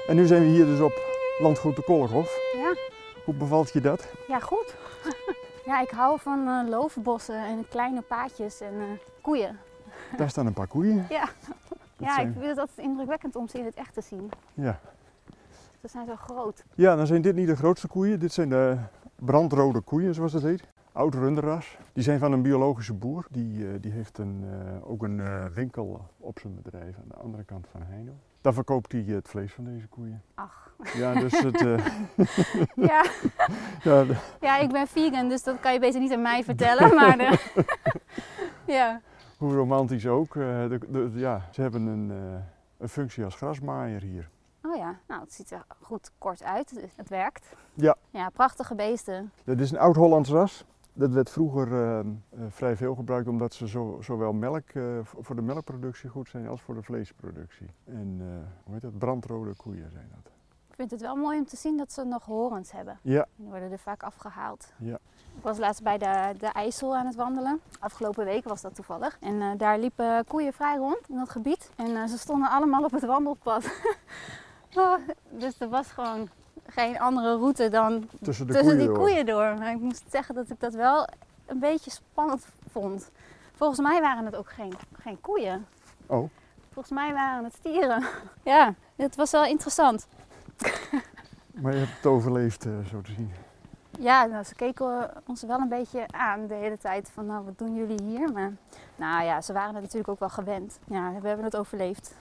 En 0.07 0.15
nu 0.15 0.25
zijn 0.25 0.41
we 0.41 0.47
hier 0.47 0.65
dus 0.65 0.79
op 0.79 0.93
landgoed 1.39 1.75
de 1.75 1.81
Kolkhof. 1.83 2.39
Ja, 2.53 2.73
Hoe 3.25 3.33
bevalt 3.33 3.73
je 3.73 3.81
dat? 3.81 4.07
ja 4.27 4.39
goed. 4.39 4.75
ja, 5.65 5.81
ik 5.81 5.89
hou 5.89 6.19
van 6.19 6.47
eh 6.47 6.69
lovenbossen 6.69 7.45
en 7.45 7.65
kleine 7.69 8.01
paadjes 8.01 8.61
en 8.61 8.73
eh, 8.79 8.85
koeien. 9.21 9.59
Daar 10.17 10.29
staan 10.29 10.45
een 10.45 10.53
paar 10.53 10.67
koeien. 10.67 11.05
Ja, 11.09 11.29
Dat 11.69 11.77
ja 11.97 12.13
zijn- 12.13 12.27
ik 12.27 12.33
vind 12.33 12.45
het 12.47 12.57
altijd 12.57 12.77
indrukwekkend 12.77 13.35
om 13.35 13.47
ze 13.47 13.57
in 13.59 13.65
het 13.65 13.75
echt 13.75 13.93
te 13.93 14.01
zien. 14.01 14.29
Ja. 14.53 14.79
Ze 15.81 15.87
zijn 15.87 16.05
zo 16.05 16.15
groot. 16.15 16.63
ja, 16.75 16.95
dan 16.95 17.07
zijn 17.07 17.21
dit 17.21 17.35
niet 17.35 17.47
de 17.47 17.55
grootste 17.55 17.87
koeien. 17.87 18.19
Dit 18.19 18.33
zijn 18.33 18.49
de 18.49 18.77
brandrode 19.15 19.81
koeien, 19.81 20.13
zoals 20.13 20.33
het 20.33 20.43
heet. 20.43 20.63
Oud 20.97 21.13
runderras. 21.15 21.77
Die 21.93 22.03
zijn 22.03 22.19
van 22.19 22.31
een 22.31 22.41
biologische 22.41 22.93
boer. 22.93 23.25
Die, 23.29 23.67
eh, 23.67 23.73
die 23.81 23.91
heeft 23.91 24.17
een, 24.17 24.43
eh, 24.43 24.89
ook 24.89 25.03
een 25.03 25.19
eh, 25.19 25.45
winkel 25.45 26.05
op 26.17 26.39
zijn 26.39 26.55
bedrijf 26.61 26.95
aan 26.97 27.07
de 27.07 27.15
andere 27.15 27.43
kant 27.43 27.67
van 27.71 27.81
Heino. 27.81 28.11
Daar 28.41 28.53
verkoopt 28.53 28.91
hij 28.91 29.01
het 29.01 29.27
vlees 29.27 29.53
van 29.53 29.63
deze 29.63 29.87
koeien. 29.87 30.21
Ach, 30.35 30.75
Ja, 30.93 31.13
dus 31.13 31.39
het... 31.39 31.59
ja. 32.89 33.05
ja, 33.89 34.03
de- 34.03 34.17
ja, 34.41 34.57
ik 34.57 34.71
ben 34.71 34.87
vegan, 34.87 35.29
dus 35.29 35.43
dat 35.43 35.59
kan 35.59 35.73
je 35.73 35.79
beter 35.79 35.99
niet 35.99 36.13
aan 36.13 36.21
mij 36.21 36.43
vertellen. 36.43 36.95
Maar 36.95 37.17
de... 37.17 37.37
ja. 38.77 39.01
hoe 39.37 39.53
romantisch 39.53 40.07
ook. 40.07 40.33
de, 40.33 41.11
ja, 41.13 41.41
ze 41.51 41.61
hebben 41.61 41.85
een, 41.85 42.09
een 42.77 42.89
functie 42.89 43.23
als 43.23 43.35
grasmaaier 43.35 44.01
hier. 44.01 44.29
Oh 44.61 44.75
ja, 44.75 44.99
nou 45.07 45.21
het 45.21 45.33
ziet 45.33 45.51
er 45.51 45.65
goed 45.81 46.11
kort 46.17 46.43
uit. 46.43 46.89
Het 46.95 47.09
werkt. 47.09 47.53
Ja. 47.73 47.95
Ja, 48.09 48.29
prachtige 48.29 48.75
beesten. 48.75 49.31
Dit 49.43 49.59
is 49.59 49.71
een 49.71 49.79
oud-Hollands 49.79 50.29
ras. 50.29 50.65
Dat 50.97 51.11
werd 51.11 51.29
vroeger 51.29 51.73
eh, 51.73 51.99
eh, 51.99 52.05
vrij 52.49 52.75
veel 52.75 52.95
gebruikt 52.95 53.27
omdat 53.27 53.53
ze 53.53 53.67
zo, 53.67 53.97
zowel 54.01 54.33
melk, 54.33 54.69
eh, 54.69 54.83
voor 55.03 55.35
de 55.35 55.41
melkproductie 55.41 56.09
goed 56.09 56.29
zijn 56.29 56.47
als 56.47 56.61
voor 56.61 56.75
de 56.75 56.83
vleesproductie. 56.83 57.67
En 57.85 58.19
hoe 58.63 58.73
heet 58.73 58.81
dat? 58.81 58.97
Brandrode 58.97 59.55
koeien 59.55 59.91
zijn 59.91 60.07
dat. 60.15 60.31
Ik 60.69 60.75
vind 60.75 60.91
het 60.91 61.01
wel 61.01 61.15
mooi 61.15 61.37
om 61.37 61.45
te 61.45 61.55
zien 61.55 61.77
dat 61.77 61.91
ze 61.91 62.03
nog 62.03 62.25
horens 62.25 62.71
hebben. 62.71 62.99
Ja, 63.01 63.27
Die 63.35 63.47
worden 63.47 63.71
er 63.71 63.79
vaak 63.79 64.03
afgehaald. 64.03 64.73
Ja. 64.77 64.99
Ik 65.35 65.43
was 65.43 65.57
laatst 65.57 65.83
bij 65.83 65.97
de, 65.97 66.33
de 66.37 66.47
IJssel 66.47 66.95
aan 66.95 67.05
het 67.05 67.15
wandelen. 67.15 67.59
Afgelopen 67.79 68.25
week 68.25 68.43
was 68.43 68.61
dat 68.61 68.75
toevallig. 68.75 69.17
En 69.19 69.57
daar 69.57 69.79
liepen 69.79 70.25
koeien 70.27 70.53
vrij 70.53 70.77
rond 70.77 71.09
in 71.09 71.15
dat 71.15 71.29
gebied. 71.29 71.71
En 71.75 72.09
ze 72.09 72.17
stonden 72.17 72.49
allemaal 72.49 72.83
op 72.83 72.91
het 72.91 73.05
wandelpad. 73.05 73.69
Oh, 74.75 74.97
dus 75.29 75.59
er 75.59 75.69
was 75.69 75.87
gewoon 75.87 76.29
geen 76.65 76.99
andere 76.99 77.35
route 77.35 77.69
dan 77.69 78.09
tussen 78.21 78.47
de 78.47 78.53
tussen 78.53 78.69
koeien 78.71 78.77
die 78.77 78.87
door. 78.87 78.97
koeien 78.97 79.25
door. 79.25 79.55
Maar 79.59 79.71
ik 79.71 79.79
moest 79.79 80.03
zeggen 80.09 80.35
dat 80.35 80.49
ik 80.49 80.59
dat 80.59 80.73
wel 80.73 81.07
een 81.45 81.59
beetje 81.59 81.91
spannend 81.91 82.45
vond. 82.71 83.11
Volgens 83.55 83.79
mij 83.79 84.01
waren 84.01 84.25
het 84.25 84.35
ook 84.35 84.49
geen, 84.49 84.73
geen 85.01 85.21
koeien. 85.21 85.65
Oh, 86.05 86.29
Volgens 86.77 86.97
mij 86.97 87.13
waren 87.13 87.43
het 87.43 87.53
stieren. 87.53 88.03
Ja, 88.43 88.73
het 88.95 89.15
was 89.15 89.31
wel 89.31 89.45
interessant. 89.45 90.07
maar 91.61 91.73
je 91.73 91.79
hebt 91.79 91.95
het 91.95 92.05
overleefd, 92.05 92.65
eh, 92.65 92.71
zo 92.91 93.01
te 93.01 93.11
zien. 93.11 93.31
Ja, 93.99 94.25
nou, 94.25 94.43
ze 94.43 94.55
keken 94.55 95.11
ons 95.27 95.41
wel 95.41 95.59
een 95.59 95.69
beetje 95.69 96.07
aan 96.07 96.47
de 96.47 96.53
hele 96.53 96.77
tijd 96.77 97.09
van 97.13 97.25
nou, 97.25 97.45
wat 97.45 97.57
doen 97.57 97.75
jullie 97.75 98.01
hier? 98.03 98.31
Maar 98.31 98.53
nou 98.95 99.23
ja, 99.23 99.41
ze 99.41 99.53
waren 99.53 99.73
het 99.73 99.83
natuurlijk 99.83 100.09
ook 100.09 100.19
wel 100.19 100.29
gewend. 100.29 100.79
Ja, 100.87 101.13
we 101.21 101.27
hebben 101.27 101.45
het 101.45 101.57
overleefd. 101.57 102.15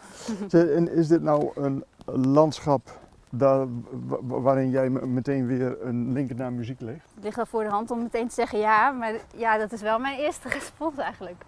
En 0.51 0.93
is 0.93 1.09
dit 1.09 1.23
nou 1.23 1.51
een 1.55 1.85
landschap 2.05 2.99
daar, 3.31 3.67
wa- 3.91 4.19
wa- 4.23 4.41
waarin 4.41 4.71
jij 4.71 4.89
me- 4.91 5.07
meteen 5.07 5.47
weer 5.47 5.83
een 5.87 6.13
link 6.13 6.35
naar 6.35 6.53
muziek 6.53 6.81
legt? 6.81 7.11
Het 7.15 7.25
ligt 7.25 7.37
wel 7.37 7.47
voor 7.47 7.63
de 7.65 7.71
hand 7.71 7.91
om 7.91 8.03
meteen 8.03 8.29
te 8.29 8.35
zeggen 8.35 8.59
ja, 8.59 8.91
maar 8.91 9.13
ja, 9.35 9.59
dat 9.59 9.73
is 9.73 9.81
wel 9.83 9.99
mijn 9.99 10.19
eerste 10.19 10.49
respons 10.59 10.97
eigenlijk. 10.97 11.43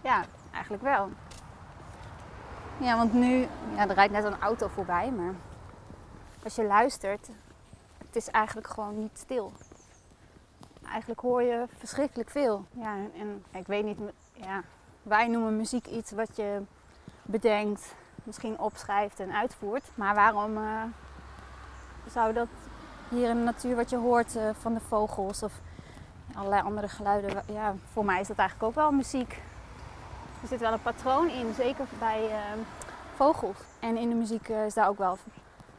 Ja, 0.00 0.24
eigenlijk 0.52 0.82
wel. 0.82 1.08
Ja, 2.78 2.96
want 2.96 3.12
nu, 3.12 3.46
ja, 3.74 3.88
er 3.88 3.94
rijdt 3.94 4.12
net 4.12 4.24
een 4.24 4.40
auto 4.40 4.68
voorbij, 4.68 5.10
maar 5.10 5.34
als 6.42 6.54
je 6.54 6.64
luistert, 6.64 7.28
het 8.06 8.16
is 8.16 8.28
eigenlijk 8.30 8.66
gewoon 8.66 8.98
niet 8.98 9.18
stil. 9.18 9.52
Eigenlijk 10.90 11.20
hoor 11.20 11.42
je 11.42 11.64
verschrikkelijk 11.78 12.30
veel. 12.30 12.64
Ja, 12.70 12.94
en 13.18 13.44
ik 13.50 13.66
weet 13.66 13.84
niet, 13.84 13.98
ja, 14.32 14.62
wij 15.02 15.28
noemen 15.28 15.56
muziek 15.56 15.86
iets 15.86 16.12
wat 16.12 16.36
je 16.36 16.62
bedenkt, 17.22 17.94
misschien 18.22 18.58
opschrijft 18.58 19.20
en 19.20 19.32
uitvoert. 19.32 19.84
Maar 19.94 20.14
waarom 20.14 20.56
eh, 20.56 20.82
zou 22.10 22.32
dat 22.32 22.48
hier 23.08 23.28
in 23.28 23.36
de 23.36 23.42
natuur 23.42 23.76
wat 23.76 23.90
je 23.90 23.96
hoort 23.96 24.36
eh, 24.36 24.42
van 24.60 24.74
de 24.74 24.80
vogels 24.80 25.42
of 25.42 25.52
allerlei 26.34 26.62
andere 26.62 26.88
geluiden. 26.88 27.42
Ja, 27.46 27.74
voor 27.92 28.04
mij 28.04 28.20
is 28.20 28.28
dat 28.28 28.36
eigenlijk 28.36 28.68
ook 28.68 28.74
wel 28.74 28.92
muziek. 28.92 29.40
Er 30.42 30.48
zit 30.48 30.60
wel 30.60 30.72
een 30.72 30.82
patroon 30.82 31.28
in, 31.28 31.54
zeker 31.54 31.86
bij 31.98 32.30
eh, 32.30 32.38
vogels. 33.14 33.56
En 33.80 33.96
in 33.96 34.08
de 34.08 34.14
muziek 34.14 34.48
eh, 34.48 34.64
is 34.64 34.74
daar 34.74 34.88
ook 34.88 34.98
wel 34.98 35.18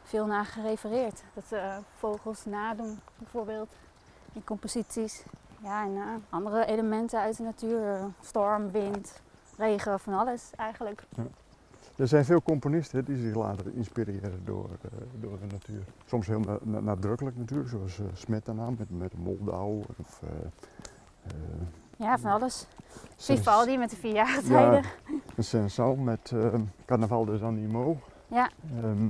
veel 0.02 0.26
naar 0.26 0.44
gerefereerd. 0.44 1.22
Dat 1.34 1.44
ze 1.48 1.56
eh, 1.56 1.76
vogels 1.98 2.44
nadoen, 2.44 3.00
bijvoorbeeld, 3.18 3.68
in 4.32 4.44
composities. 4.44 5.22
Ja, 5.62 5.82
en 5.82 6.24
andere 6.30 6.64
elementen 6.64 7.20
uit 7.20 7.36
de 7.36 7.42
natuur. 7.42 7.98
storm, 8.20 8.70
wind, 8.70 9.20
regen, 9.56 10.00
van 10.00 10.14
alles 10.14 10.50
eigenlijk. 10.56 11.02
Er 11.96 12.08
zijn 12.08 12.24
veel 12.24 12.42
componisten 12.42 13.04
die 13.04 13.16
zich 13.16 13.34
laten 13.34 13.74
inspireren 13.74 14.40
door, 14.44 14.68
eh, 14.82 14.90
door 15.20 15.38
de 15.38 15.46
natuur. 15.52 15.82
Soms 16.06 16.26
heel 16.26 16.40
na- 16.40 16.58
na- 16.62 16.80
nadrukkelijk 16.80 17.36
natuurlijk, 17.36 17.68
zoals 17.68 17.98
eh 17.98 18.04
Smetana 18.12 18.70
met, 18.70 18.90
met 18.90 19.12
Moldau. 19.18 19.82
Of, 20.00 20.22
eh, 20.22 21.32
Ja, 21.96 22.18
van 22.18 22.30
alles. 22.30 22.66
Vivaldi 23.16 23.78
met 23.78 23.90
de 23.90 23.96
vierjaartijden. 23.96 24.82
Ja, 25.36 25.42
Sensal 25.42 25.96
met 25.96 26.30
eh, 26.34 26.54
Carnaval 26.84 27.24
des 27.24 27.42
Animaux. 27.42 28.00
Ja. 28.26 28.50
Ehm, 28.82 29.08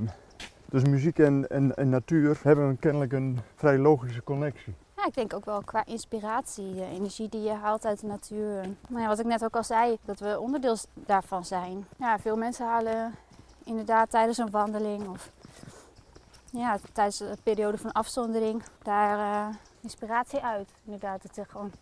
dus 0.71 0.85
muziek 0.85 1.19
en, 1.19 1.49
en, 1.51 1.77
en 1.77 1.89
natuur 1.89 2.39
hebben 2.43 2.79
kennelijk 2.79 3.13
een 3.13 3.39
vrij 3.55 3.79
logische 3.79 4.23
connectie. 4.23 4.75
Ik 5.07 5.15
denk 5.15 5.35
ook 5.35 5.45
wel 5.45 5.63
qua 5.63 5.85
inspiratie, 5.85 6.75
de 6.75 6.85
energie 6.85 7.29
die 7.29 7.43
je 7.43 7.53
haalt 7.53 7.85
uit 7.85 8.01
de 8.01 8.07
natuur. 8.07 8.61
Nou 8.89 9.03
ja, 9.03 9.07
wat 9.07 9.19
ik 9.19 9.27
net 9.27 9.45
ook 9.45 9.57
al 9.57 9.65
zei, 9.65 9.99
dat 10.05 10.19
we 10.19 10.41
onderdeel 10.41 10.77
daarvan 10.95 11.45
zijn. 11.45 11.87
Ja, 11.99 12.19
veel 12.19 12.37
mensen 12.37 12.67
halen 12.67 13.15
inderdaad 13.65 14.11
tijdens 14.11 14.39
een 14.39 14.51
wandeling 14.51 15.09
of 15.09 15.31
ja, 16.51 16.79
tijdens 16.93 17.21
een 17.21 17.37
periode 17.43 17.79
van 17.79 17.93
afzondering 17.93 18.63
daar 18.83 19.19
eh, 19.19 19.55
inspiratie 19.81 20.41
uit. 20.41 20.71
Inderdaad, 20.85 21.35
dat 21.35 21.47
gewoon 21.49 21.73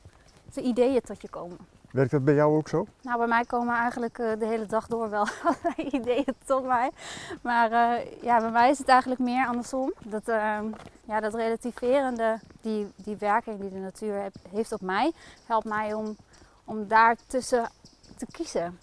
de 0.54 0.62
ideeën 0.62 1.00
tot 1.00 1.22
je 1.22 1.28
komen. 1.28 1.58
Werkt 1.94 2.10
dat 2.10 2.24
bij 2.24 2.34
jou 2.34 2.56
ook 2.56 2.68
zo? 2.68 2.86
Nou, 3.02 3.18
bij 3.18 3.26
mij 3.26 3.44
komen 3.44 3.74
eigenlijk 3.74 4.18
eh, 4.18 4.38
de 4.38 4.46
hele 4.46 4.66
dag 4.66 4.86
door 4.86 5.10
wel 5.10 5.26
allerlei 5.44 5.88
ideeën 5.90 6.34
tot 6.44 6.66
mij. 6.66 6.90
Maar 7.42 7.72
eh, 7.72 8.22
ja, 8.22 8.40
bij 8.40 8.50
mij 8.50 8.70
is 8.70 8.78
het 8.78 8.88
eigenlijk 8.88 9.20
meer 9.20 9.46
andersom. 9.46 9.92
Dat, 10.04 10.28
eh, 10.28 10.58
ja, 11.04 11.20
dat 11.20 11.34
relativerende, 11.34 12.38
die, 12.60 12.92
die 12.96 13.16
werking 13.16 13.60
die 13.60 13.70
de 13.70 13.78
natuur 13.78 14.30
heeft 14.48 14.72
op 14.72 14.80
mij, 14.80 15.12
helpt 15.46 15.66
mij 15.66 15.92
om, 15.92 16.16
om 16.64 16.88
daartussen 16.88 17.70
te 18.16 18.26
kiezen. 18.30 18.78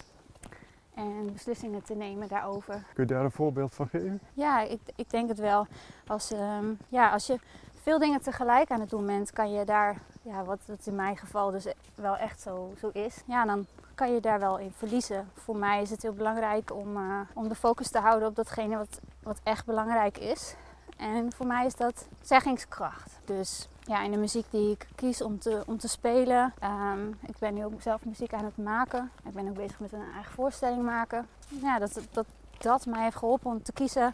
En 0.95 1.33
beslissingen 1.33 1.83
te 1.83 1.93
nemen 1.93 2.27
daarover. 2.27 2.83
Kun 2.93 3.07
je 3.07 3.13
daar 3.13 3.23
een 3.23 3.31
voorbeeld 3.31 3.75
van 3.75 3.87
geven? 3.87 4.19
Ja, 4.33 4.61
ik, 4.61 4.81
ik 4.95 5.09
denk 5.09 5.29
het 5.29 5.39
wel. 5.39 5.67
Als, 6.07 6.31
ehm, 6.31 6.65
ja, 6.87 7.09
als 7.09 7.27
je 7.27 7.39
veel 7.81 8.00
dingen 8.00 8.21
tegelijk 8.21 8.71
aan 8.71 8.79
het 8.79 8.89
doen 8.89 9.05
bent, 9.05 9.31
kan 9.31 9.51
je 9.51 9.65
daar, 9.65 9.97
ja, 10.21 10.43
wat 10.43 10.59
het 10.65 10.88
in 10.88 10.95
mijn 10.95 11.17
geval 11.17 11.51
dus 11.51 11.65
wel 11.95 12.17
echt 12.17 12.41
zo, 12.41 12.73
zo 12.79 12.89
is, 12.93 13.21
ja, 13.25 13.45
dan 13.45 13.65
kan 13.95 14.13
je 14.13 14.19
daar 14.19 14.39
wel 14.39 14.57
in 14.57 14.73
verliezen. 14.77 15.29
Voor 15.33 15.55
mij 15.55 15.81
is 15.81 15.89
het 15.89 16.01
heel 16.01 16.13
belangrijk 16.13 16.73
om, 16.75 16.97
eh, 16.97 17.19
om 17.33 17.47
de 17.47 17.55
focus 17.55 17.89
te 17.89 18.00
houden 18.00 18.27
op 18.27 18.35
datgene 18.35 18.77
wat, 18.77 19.00
wat 19.23 19.39
echt 19.43 19.65
belangrijk 19.65 20.17
is. 20.17 20.55
En 20.97 21.33
voor 21.33 21.45
mij 21.45 21.65
is 21.65 21.75
dat 21.75 22.07
zeggingskracht. 22.21 23.19
Dus 23.25 23.67
ja, 23.79 24.01
in 24.03 24.11
de 24.11 24.17
muziek 24.17 24.45
die 24.50 24.71
ik 24.71 24.88
kies 24.95 25.21
om 25.21 25.39
te, 25.39 25.63
om 25.65 25.77
te 25.77 25.88
spelen. 25.88 26.53
ehm, 26.59 27.07
ik 27.09 27.38
ben 27.39 27.53
nu 27.53 27.65
ook 27.65 27.81
zelf 27.81 28.05
muziek 28.05 28.33
aan 28.33 28.45
het 28.45 28.57
maken. 28.57 29.11
Ik 29.23 29.33
ben 29.33 29.47
ook 29.47 29.55
bezig 29.55 29.79
met 29.79 29.93
een 29.93 30.11
eigen 30.13 30.33
voorstelling 30.33 30.83
maken. 30.83 31.27
Ja, 31.47 31.79
dat, 31.79 32.00
dat, 32.11 32.25
dat 32.57 32.85
mij 32.85 33.03
heeft 33.03 33.15
geholpen 33.15 33.51
om 33.51 33.63
te 33.63 33.71
kiezen 33.71 34.13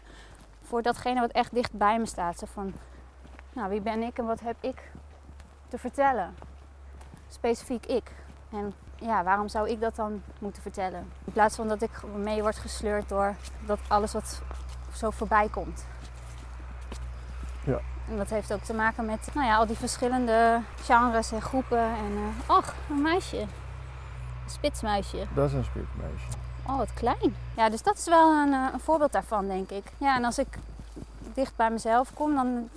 voor 0.62 0.82
datgene 0.82 1.20
wat 1.20 1.30
echt 1.30 1.54
dicht 1.54 1.72
bij 1.72 1.98
me 1.98 2.06
staat. 2.06 2.38
Zo 2.38 2.46
van, 2.52 2.72
nou, 3.58 3.70
wie 3.70 3.80
ben 3.80 4.02
ik 4.02 4.18
en 4.18 4.26
wat 4.26 4.40
heb 4.40 4.56
ik 4.60 4.90
te 5.68 5.78
vertellen? 5.78 6.34
Specifiek 7.28 7.86
ik. 7.86 8.12
En 8.50 8.74
ja, 8.96 9.24
waarom 9.24 9.48
zou 9.48 9.68
ik 9.68 9.80
dat 9.80 9.96
dan 9.96 10.22
moeten 10.38 10.62
vertellen? 10.62 11.12
In 11.24 11.32
plaats 11.32 11.56
van 11.56 11.68
dat 11.68 11.82
ik 11.82 11.90
mee 12.16 12.42
word 12.42 12.56
gesleurd 12.56 13.08
door 13.08 13.34
dat 13.66 13.78
alles 13.88 14.12
wat 14.12 14.42
zo 14.94 15.10
voorbij 15.10 15.48
komt. 15.48 15.86
Ja. 17.64 17.78
En 18.08 18.16
dat 18.16 18.30
heeft 18.30 18.52
ook 18.52 18.62
te 18.62 18.74
maken 18.74 19.06
met 19.06 19.30
nou 19.34 19.46
ja, 19.46 19.56
al 19.56 19.66
die 19.66 19.76
verschillende 19.76 20.60
genres 20.80 21.32
en 21.32 21.42
groepen. 21.42 21.78
En 21.78 22.12
eh 22.16 22.50
ach, 22.50 22.74
een 22.90 23.02
meisje. 23.02 23.40
Een 23.40 23.48
spitsmuisje. 24.50 25.26
Dat 25.34 25.48
is 25.48 25.54
een 25.54 25.64
spitmeisje. 25.64 26.26
Oh, 26.66 26.76
wat 26.76 26.94
klein. 26.94 27.36
Ja, 27.56 27.68
dus 27.68 27.82
dat 27.82 27.96
is 27.96 28.08
wel 28.08 28.32
een, 28.32 28.52
eh, 28.52 28.66
een 28.72 28.80
voorbeeld 28.80 29.12
daarvan, 29.12 29.48
denk 29.48 29.70
ik. 29.70 29.92
Ja, 29.96 30.16
en 30.16 30.24
als 30.24 30.38
ik 30.38 30.58
dicht 31.34 31.56
bij 31.56 31.70
mezelf 31.70 32.14
kom, 32.14 32.34
dan 32.34 32.68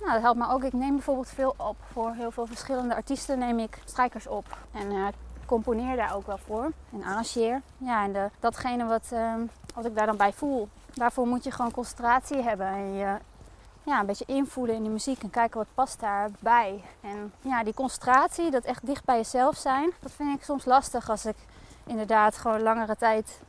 nou, 0.00 0.12
dat 0.12 0.22
helpt 0.22 0.38
me 0.38 0.48
ook. 0.48 0.62
Ik 0.62 0.72
neem 0.72 0.94
bijvoorbeeld 0.94 1.28
veel 1.28 1.54
op. 1.56 1.76
Voor 1.92 2.12
heel 2.12 2.30
veel 2.30 2.46
verschillende 2.46 2.94
artiesten 2.94 3.38
neem 3.38 3.58
ik 3.58 3.78
strijkers 3.84 4.26
op. 4.26 4.58
En 4.72 4.90
eh, 4.90 5.06
componeer 5.46 5.96
daar 5.96 6.14
ook 6.14 6.26
wel 6.26 6.38
voor. 6.38 6.72
En 6.92 7.04
arrangeer. 7.04 7.62
Ja, 7.76 8.04
en 8.04 8.12
de, 8.12 8.30
datgene 8.40 8.84
wat, 8.84 9.08
ehm, 9.12 9.40
wat 9.74 9.84
ik 9.84 9.94
daar 9.94 10.06
dan 10.06 10.16
bij 10.16 10.32
voel, 10.32 10.68
daarvoor 10.94 11.26
moet 11.26 11.44
je 11.44 11.50
gewoon 11.50 11.70
concentratie 11.70 12.42
hebben 12.42 12.66
en 12.66 12.94
je 12.94 13.16
ja, 13.82 14.00
een 14.00 14.06
beetje 14.06 14.24
invoelen 14.26 14.74
in 14.74 14.82
de 14.82 14.88
muziek 14.88 15.22
en 15.22 15.30
kijken 15.30 15.58
wat 15.58 15.74
past 15.74 16.00
daarbij. 16.00 16.84
En 17.00 17.32
ja, 17.40 17.64
die 17.64 17.74
concentratie, 17.74 18.50
dat 18.50 18.64
echt 18.64 18.86
dicht 18.86 19.04
bij 19.04 19.16
jezelf 19.16 19.56
zijn, 19.56 19.90
dat 20.00 20.12
vind 20.12 20.38
ik 20.38 20.44
soms 20.44 20.64
lastig 20.64 21.10
als 21.10 21.26
ik 21.26 21.36
inderdaad 21.86 22.36
gewoon 22.36 22.62
langere 22.62 22.96
tijd 22.96 23.40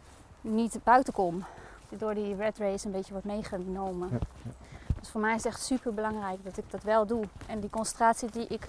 niet 0.41 0.79
buiten 0.84 1.13
kom. 1.13 1.43
Door 1.89 2.13
die 2.13 2.36
red 2.36 2.58
race 2.58 2.86
een 2.86 2.91
beetje 2.91 3.12
wordt 3.12 3.27
meegenomen. 3.27 4.10
Ja. 4.12 4.51
Dus 5.01 5.10
voor 5.10 5.22
mij 5.22 5.36
is 5.36 5.43
het 5.43 5.53
echt 5.53 5.62
super 5.62 5.93
belangrijk 5.93 6.43
dat 6.43 6.58
ik 6.58 6.72
dat 6.72 6.84
wel 6.84 7.05
doe. 7.05 7.24
En 7.48 7.60
die 7.60 7.70
concentratie 7.70 8.31
die 8.31 8.48
ik 8.48 8.67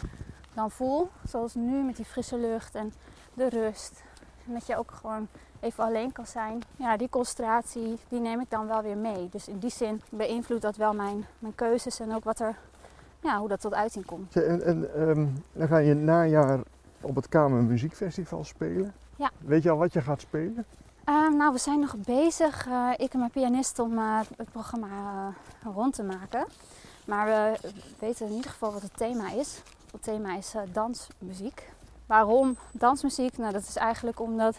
dan 0.55 0.71
voel, 0.71 1.09
zoals 1.29 1.55
nu 1.55 1.83
met 1.83 1.97
die 1.97 2.05
frisse 2.05 2.39
lucht 2.39 2.75
en 2.75 2.93
de 3.35 3.49
rust. 3.49 4.03
En 4.47 4.53
dat 4.53 4.67
je 4.67 4.77
ook 4.77 4.91
gewoon 4.91 5.29
even 5.61 5.85
alleen 5.85 6.13
kan 6.13 6.27
zijn. 6.27 6.63
Ja, 6.77 6.97
die 6.97 7.09
concentratie, 7.09 7.99
die 8.09 8.21
neem 8.21 8.41
ik 8.41 8.51
dan 8.51 8.67
wel 8.67 8.83
weer 8.83 8.97
mee. 8.97 9.29
Dus 9.31 9.49
in 9.49 9.59
die 9.59 9.71
zin 9.71 10.03
beïnvloedt 10.11 10.63
dat 10.63 10.77
wel 10.77 10.95
mijn, 10.95 11.25
mijn 11.39 11.55
keuzes 11.55 12.01
en 12.01 12.15
ook 12.15 12.25
wat 12.25 12.41
er, 12.41 12.57
ja, 13.21 13.39
hoe 13.39 13.49
dat 13.49 13.61
tot 13.61 13.75
uiting 13.75 14.05
komt. 14.05 14.37
En, 14.37 14.63
en 14.63 14.95
ehm, 14.95 15.27
dan 15.53 15.69
ga 15.69 15.79
je 15.79 15.95
najaar 15.95 16.61
op 17.01 17.15
het 17.15 17.29
Kamer 17.29 17.63
Muziekfestival 17.63 18.45
spelen. 18.45 18.95
Ja. 19.17 19.31
Weet 19.39 19.63
je 19.63 19.71
al 19.71 19.79
wat 19.79 19.93
je 19.93 20.01
gaat 20.01 20.21
spelen? 20.21 20.65
Ehm, 21.05 21.37
nou, 21.37 21.53
we 21.53 21.59
zijn 21.59 21.81
nog 21.81 21.97
bezig, 21.97 22.67
eh, 22.67 22.91
ik 22.97 23.13
en 23.13 23.19
mijn 23.19 23.31
pianist, 23.31 23.79
om 23.79 23.99
eh, 23.99 24.21
het 24.37 24.51
programma 24.53 24.87
eh, 24.89 25.73
rond 25.75 25.95
te 25.95 26.03
maken. 26.03 26.47
Maar 27.07 27.27
we 27.27 27.71
weten 27.99 28.27
in 28.27 28.33
ieder 28.33 28.51
geval 28.51 28.73
wat 28.73 28.83
het 28.83 28.97
thema 28.97 29.31
is. 29.31 29.63
Het 29.93 30.03
thema 30.03 30.37
is 30.37 30.55
dansmuziek. 30.73 31.69
Waarom 32.07 32.57
dansmuziek? 32.73 33.37
Nou, 33.39 33.53
dat 33.53 33.63
is 33.63 33.77
eigenlijk 33.77 34.21
omdat, 34.21 34.57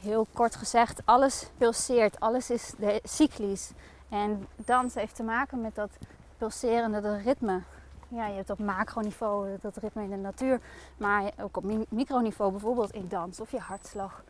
heel 0.00 0.26
kort 0.32 0.56
gezegd, 0.56 1.00
alles 1.04 1.46
pulseert. 1.58 2.20
Alles 2.20 2.50
is 2.50 2.72
cyclisch. 3.02 3.70
En 4.08 4.46
dans 4.56 4.94
heeft 4.94 5.16
te 5.16 5.22
maken 5.22 5.60
met 5.60 5.74
dat 5.74 5.90
pulserende, 6.38 7.16
ritme. 7.16 7.60
Ja, 8.08 8.26
je 8.26 8.34
hebt 8.36 8.50
op 8.50 8.58
macroniveau 8.58 9.48
dat 9.60 9.76
ritme 9.76 10.02
in 10.02 10.10
de 10.10 10.16
natuur. 10.16 10.60
Maar 10.96 11.30
ook 11.40 11.56
op 11.56 11.64
mi- 11.64 11.86
microniveau 11.88 12.50
bijvoorbeeld 12.50 12.92
in 12.92 13.08
dans 13.08 13.40
of 13.40 13.50
je 13.50 13.58
hartslag. 13.58 14.22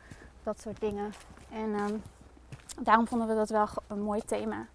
Dat 0.44 0.60
soort 0.60 0.80
dingen. 0.80 1.12
En 1.50 1.74
ehm, 1.74 1.96
daarom 2.82 3.06
vonden 3.06 3.28
we 3.28 3.34
dat 3.34 3.48
wel 3.48 3.68
een 3.86 4.02
mooi 4.02 4.22
thema. 4.24 4.66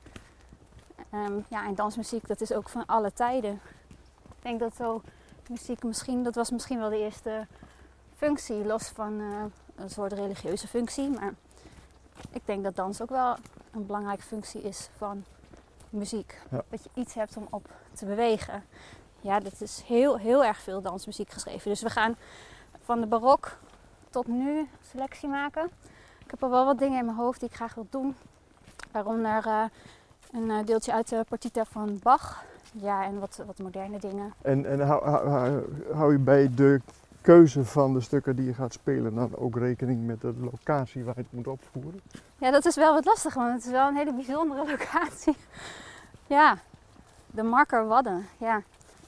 Ehm, 1.09 1.39
ja, 1.47 1.65
en 1.65 1.75
dansmuziek, 1.75 2.27
dat 2.27 2.41
is 2.41 2.53
ook 2.53 2.69
van 2.69 2.85
alle 2.85 3.13
tijden. 3.13 3.61
Ik 4.27 4.41
denk 4.41 4.59
dat 4.59 4.75
zo 4.75 5.01
muziek 5.49 5.83
misschien, 5.83 6.23
dat 6.23 6.35
was 6.35 6.51
misschien 6.51 6.79
wel 6.79 6.89
de 6.89 6.99
eerste 6.99 7.47
functie, 8.15 8.65
los 8.65 8.88
van 8.88 9.19
eh, 9.19 9.43
een 9.75 9.89
soort 9.89 10.13
religieuze 10.13 10.67
functie. 10.67 11.09
Maar 11.09 11.33
ik 12.31 12.41
denk 12.45 12.63
dat 12.63 12.75
dans 12.75 13.01
ook 13.01 13.09
wel 13.09 13.35
een 13.71 13.85
belangrijke 13.85 14.23
functie 14.23 14.61
is 14.61 14.89
van 14.97 15.23
muziek. 15.89 16.41
Ja. 16.51 16.63
Dat 16.69 16.83
je 16.83 16.89
iets 16.93 17.13
hebt 17.13 17.38
om 17.38 17.47
op 17.49 17.69
te 17.93 18.05
bewegen. 18.05 18.63
Ja, 19.21 19.39
dat 19.39 19.61
is 19.61 19.81
heel, 19.85 20.17
heel 20.17 20.45
erg 20.45 20.57
veel 20.57 20.81
dansmuziek 20.81 21.29
geschreven. 21.29 21.69
Dus 21.69 21.81
we 21.81 21.89
gaan 21.89 22.15
van 22.83 22.99
de 22.99 23.07
barok 23.07 23.57
tot 24.10 24.28
nu 24.28 24.68
selectie 24.92 25.30
maken. 25.30 25.70
Ik 26.25 26.32
heb 26.32 26.44
al 26.44 26.50
wel 26.50 26.66
wat 26.66 26.80
dingen 26.80 27.00
in 27.00 27.06
mijn 27.06 27.18
hoofd 27.18 27.39
die 27.39 27.50
ik 27.50 27.56
graag 27.56 27.75
wil 27.75 27.88
doen. 27.89 28.16
Waaronder 28.92 29.46
eh, 29.48 29.63
een 30.32 30.51
eh, 30.51 30.66
deeltje 30.66 30.94
uit 30.94 31.10
de 31.10 31.25
partita 31.30 31.66
van 31.66 32.00
Bach. 32.04 32.44
Ja, 32.74 33.04
en 33.04 33.20
wat, 33.20 33.44
wat 33.46 33.60
moderne 33.60 34.00
dingen. 34.00 34.34
En, 34.42 34.66
en 34.66 34.80
hou, 34.80 35.06
hou, 35.10 35.28
hou- 35.30 35.94
hou 35.94 36.12
je 36.12 36.18
bij 36.20 36.50
de 36.56 36.82
keuze 37.22 37.65
van 37.65 37.93
de 37.93 38.02
stukken 38.02 38.36
die 38.36 38.45
je 38.45 38.54
gaat 38.54 38.74
spelen 38.74 39.15
dan 39.15 39.36
ook 39.38 39.58
rekening 39.58 40.06
met 40.06 40.22
de 40.22 40.34
locatie 40.39 41.04
waar 41.04 41.15
je 41.15 41.22
het 41.22 41.32
moet 41.34 41.48
opvoeren? 41.48 42.02
Ja, 42.38 42.52
dat 42.52 42.65
is 42.65 42.76
wel 42.76 42.93
wat 42.93 43.06
lastig, 43.06 43.34
want 43.34 43.54
het 43.54 43.65
is 43.65 43.72
wel 43.72 43.88
een 43.88 43.95
hele 43.95 44.13
bijzondere 44.13 44.65
locatie. 44.72 45.36
Ja, 46.28 46.58
de 47.28 47.43
Marker 47.43 47.88
Wadden. 47.88 48.26
Ja, 48.38 48.62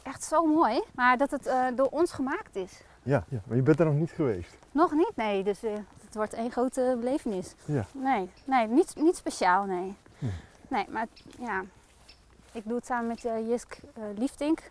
echt 0.03 0.23
zo 0.23 0.45
mooi. 0.45 0.83
Maar 0.95 1.17
dat 1.17 1.31
het 1.31 1.45
eh, 1.45 1.65
door 1.75 1.87
ons 1.89 2.11
gemaakt 2.11 2.55
is. 2.55 2.81
Ja, 3.03 3.23
ja, 3.29 3.39
maar 3.45 3.55
je 3.55 3.63
bent 3.63 3.79
er 3.79 3.85
nog 3.85 3.95
niet 3.95 4.11
geweest. 4.11 4.57
Nog 4.71 4.91
niet, 4.91 5.11
nee. 5.15 5.43
Dus 5.43 5.63
eh, 5.63 5.73
het 6.05 6.15
wordt 6.15 6.33
één 6.33 6.51
grote 6.51 6.95
belevenis. 6.99 7.55
Ja. 7.65 7.85
Nee, 7.93 8.29
nee 8.45 8.67
niet, 8.67 8.95
niet 8.95 9.15
speciaal, 9.15 9.65
nee. 9.65 9.95
Nee. 10.19 10.31
Nee, 10.67 10.85
maar 10.89 11.07
ja, 11.39 11.63
ik 12.51 12.63
doe 12.65 12.75
het 12.75 12.85
samen 12.85 13.07
met 13.07 13.25
eh, 13.25 13.47
Jisk 13.47 13.79
eh, 13.93 14.03
Liefdink. 14.15 14.69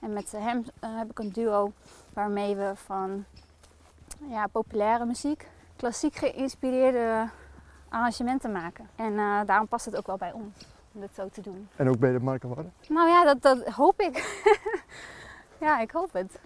En 0.00 0.12
met 0.12 0.32
hem 0.32 0.64
heb 0.80 1.10
ik 1.10 1.18
een 1.18 1.32
duo 1.32 1.72
waarmee 2.12 2.56
we 2.56 2.72
van 2.74 3.24
ja, 4.28 4.46
populaire 4.46 5.04
muziek, 5.04 5.48
klassiek 5.76 6.14
geïnspireerde 6.16 7.28
arrangementen 7.88 8.52
maken. 8.52 8.88
En 8.96 9.16
daarom 9.46 9.68
past 9.68 9.84
het 9.84 9.96
ook 9.96 10.06
wel 10.06 10.16
bij 10.16 10.32
ons 10.32 10.66
om 10.92 11.00
dit 11.00 11.14
zo 11.14 11.28
te 11.28 11.40
doen. 11.40 11.68
En 11.76 11.88
ook 11.88 11.98
bij 11.98 12.12
de 12.12 12.20
Markenwarden? 12.20 12.72
Nou 12.88 13.08
ja, 13.08 13.24
dat, 13.24 13.42
dat 13.42 13.68
hoop 13.68 14.00
ik. 14.00 14.42
ja, 15.60 15.80
ik 15.80 15.90
hoop 15.90 16.12
het. 16.12 16.38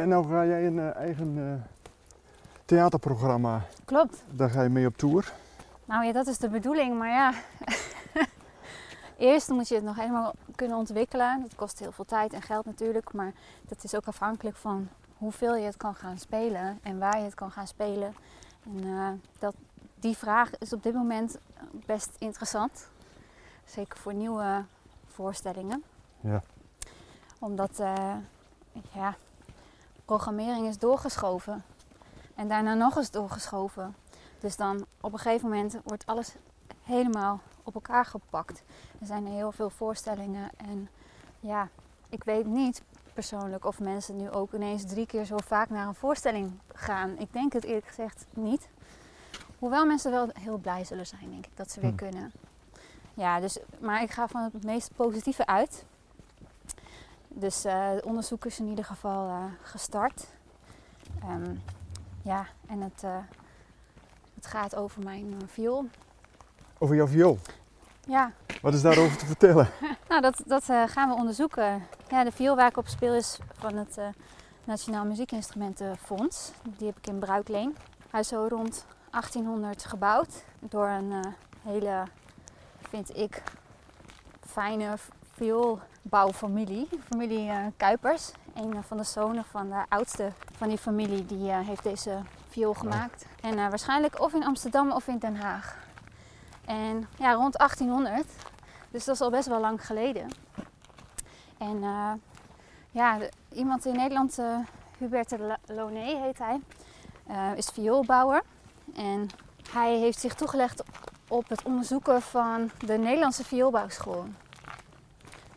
En 0.00 0.08
nou 0.08 0.26
ga 0.28 0.46
jij 0.46 0.66
een 0.66 0.78
eh, 0.78 0.96
eigen 0.96 1.38
eh, 1.38 1.82
theaterprogramma, 2.64 3.62
Klopt. 3.84 4.24
daar 4.30 4.50
ga 4.50 4.62
je 4.62 4.68
mee 4.68 4.86
op 4.86 4.96
tour. 4.96 5.32
Nou 5.84 6.04
ja, 6.04 6.12
dat 6.12 6.26
is 6.26 6.38
de 6.38 6.48
bedoeling, 6.48 6.98
maar 6.98 7.08
ja. 7.08 7.32
Eerst 9.16 9.48
moet 9.48 9.68
je 9.68 9.74
het 9.74 9.84
nog 9.84 9.96
helemaal 9.96 10.32
kunnen 10.54 10.76
ontwikkelen. 10.76 11.40
Dat 11.40 11.54
kost 11.54 11.78
heel 11.78 11.92
veel 11.92 12.04
tijd 12.04 12.32
en 12.32 12.42
geld 12.42 12.64
natuurlijk, 12.64 13.12
maar 13.12 13.32
dat 13.68 13.84
is 13.84 13.94
ook 13.94 14.06
afhankelijk 14.06 14.56
van 14.56 14.88
hoeveel 15.18 15.56
je 15.56 15.64
het 15.64 15.76
kan 15.76 15.94
gaan 15.94 16.18
spelen 16.18 16.78
en 16.82 16.98
waar 16.98 17.18
je 17.18 17.24
het 17.24 17.34
kan 17.34 17.50
gaan 17.50 17.66
spelen. 17.66 18.14
En 18.64 18.84
eh, 18.84 19.08
dat, 19.38 19.54
die 19.94 20.16
vraag 20.16 20.50
is 20.58 20.72
op 20.72 20.82
dit 20.82 20.94
moment 20.94 21.38
best 21.86 22.10
interessant. 22.18 22.88
Zeker 23.64 23.98
voor 23.98 24.14
nieuwe 24.14 24.64
voorstellingen. 25.06 25.82
Ja. 26.20 26.42
Omdat, 27.38 27.78
eh, 27.78 28.14
ja, 28.92 29.16
programmering 30.10 30.66
is 30.66 30.78
doorgeschoven. 30.78 31.64
En 32.34 32.48
daarna 32.48 32.74
nog 32.74 32.96
eens 32.96 33.10
doorgeschoven. 33.10 33.94
Dus 34.40 34.56
dan 34.56 34.86
op 35.00 35.12
een 35.12 35.18
gegeven 35.18 35.48
moment 35.48 35.76
wordt 35.84 36.06
alles 36.06 36.34
helemaal 36.82 37.40
op 37.62 37.74
elkaar 37.74 38.04
gepakt. 38.04 38.62
Er 39.00 39.06
zijn 39.06 39.26
heel 39.26 39.52
veel 39.52 39.70
voorstellingen 39.70 40.50
en 40.56 40.88
ja, 41.40 41.68
ik 42.08 42.24
weet 42.24 42.46
niet 42.46 42.82
persoonlijk 43.14 43.64
of 43.64 43.80
mensen 43.80 44.16
nu 44.16 44.30
ook 44.30 44.52
ineens 44.52 44.84
drie 44.84 45.06
keer 45.06 45.24
zo 45.24 45.36
vaak 45.44 45.70
naar 45.70 45.86
een 45.86 45.94
voorstelling 45.94 46.52
gaan. 46.74 47.18
Ik 47.18 47.32
denk 47.32 47.52
het 47.52 47.64
eerlijk 47.64 47.86
gezegd 47.86 48.26
niet. 48.30 48.68
Hoewel 49.58 49.86
mensen 49.86 50.10
wel 50.10 50.28
heel 50.32 50.58
blij 50.58 50.84
zullen 50.84 51.06
zijn, 51.06 51.30
denk 51.30 51.46
ik, 51.46 51.56
dat 51.56 51.70
ze 51.70 51.80
weer 51.80 51.90
Hm. 51.90 51.96
kunnen. 51.96 52.32
Ja, 53.14 53.40
dus, 53.40 53.58
maar 53.80 54.02
ik 54.02 54.10
ga 54.10 54.28
van 54.28 54.42
het 54.52 54.64
meest 54.64 54.90
positieve 54.96 55.46
uit. 55.46 55.84
Dus 57.34 57.64
eh, 57.64 57.88
het 57.90 58.04
onderzoek 58.04 58.44
is 58.44 58.58
in 58.60 58.66
ieder 58.68 58.84
geval 58.84 59.28
eh, 59.28 59.44
gestart. 59.62 60.26
Ehm, 61.22 61.54
ja, 62.22 62.46
en 62.68 62.80
het, 62.80 63.02
eh, 63.04 63.16
het 64.34 64.46
gaat 64.46 64.76
over 64.76 65.02
mijn 65.02 65.34
eh, 65.40 65.48
viool. 65.48 65.84
Over 66.78 66.96
jouw 66.96 67.06
viool. 67.06 67.38
Ja, 68.06 68.32
Wat 68.62 68.74
is 68.74 68.82
daarover 68.82 69.16
te 69.16 69.26
vertellen? 69.26 69.68
nou 70.08 70.20
dat, 70.20 70.42
dat 70.46 70.68
eh, 70.68 70.82
gaan 70.86 71.08
we 71.08 71.14
onderzoeken. 71.14 71.82
Ja, 72.08 72.24
de 72.24 72.32
viool 72.32 72.56
waar 72.56 72.68
ik 72.68 72.76
op 72.76 72.88
speel 72.88 73.14
is 73.14 73.38
van 73.52 73.76
het 73.76 73.98
eh, 73.98 74.06
Nationaal 74.64 75.04
Muziekinstrumentenfonds. 75.04 76.52
Die 76.76 76.86
heb 76.86 76.96
ik 76.98 77.06
in 77.06 77.18
Bruikleen. 77.18 77.76
Hij 78.10 78.20
is 78.20 78.28
zo 78.28 78.46
rond 78.48 78.86
1800 79.10 79.84
gebouwd 79.84 80.44
door 80.58 80.88
een 80.88 81.12
eh, 81.12 81.20
hele, 81.62 82.02
vind 82.80 83.16
ik, 83.16 83.42
fijne 84.46 84.94
vioolbouwfamilie. 86.00 86.88
Familie 87.08 87.50
eh, 87.50 87.66
Kuipers. 87.76 88.32
Een 88.54 88.82
van 88.82 88.96
de 88.96 89.02
zonen 89.02 89.44
van 89.44 89.68
de 89.68 89.84
oudste 89.88 90.32
van 90.56 90.68
die 90.68 90.78
familie 90.78 91.26
die 91.26 91.50
eh, 91.50 91.66
heeft 91.66 91.82
deze 91.82 92.20
viool 92.48 92.74
gemaakt. 92.74 93.26
En 93.40 93.58
eh, 93.58 93.68
waarschijnlijk 93.68 94.20
of 94.20 94.34
in 94.34 94.44
Amsterdam 94.44 94.92
of 94.92 95.06
in 95.06 95.18
Den 95.18 95.36
Haag. 95.36 95.76
En 96.64 97.08
ja, 97.18 97.32
rond 97.32 97.58
1800. 97.58 98.26
Dus 98.90 99.04
dat 99.04 99.14
is 99.14 99.20
al 99.20 99.30
best 99.30 99.48
wel 99.48 99.60
lang 99.60 99.86
geleden. 99.86 100.28
En 101.58 101.80
ja, 102.90 103.18
de, 103.18 103.30
iemand 103.52 103.86
in 103.86 103.96
Nederland, 103.96 104.38
Hubert 104.98 105.28
de 105.28 105.56
Loné 105.66 106.18
heet 106.18 106.38
hij, 106.38 106.60
is 107.56 107.66
vioolbouwer. 107.66 108.42
En 108.94 109.28
hij 109.70 109.98
heeft 109.98 110.20
zich 110.20 110.34
toegelegd 110.34 110.82
op 111.28 111.48
het 111.48 111.62
onderzoeken 111.62 112.22
van 112.22 112.70
de 112.78 112.98
Nederlandse 112.98 113.44
vioolbouwschool. 113.44 114.26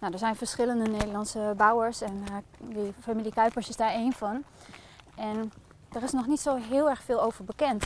Nou, 0.03 0.15
er 0.15 0.21
zijn 0.21 0.35
verschillende 0.35 0.89
Nederlandse 0.89 1.53
bouwers 1.57 2.01
en 2.01 2.23
die 2.59 2.93
familie 2.99 3.33
Kuipers 3.33 3.69
is 3.69 3.75
daar 3.75 3.91
één 3.91 4.13
van. 4.13 4.43
En 5.15 5.51
er 5.91 6.03
is 6.03 6.11
nog 6.11 6.27
niet 6.27 6.39
zo 6.39 6.55
heel 6.55 6.89
erg 6.89 7.03
veel 7.03 7.21
over 7.21 7.43
bekend. 7.43 7.85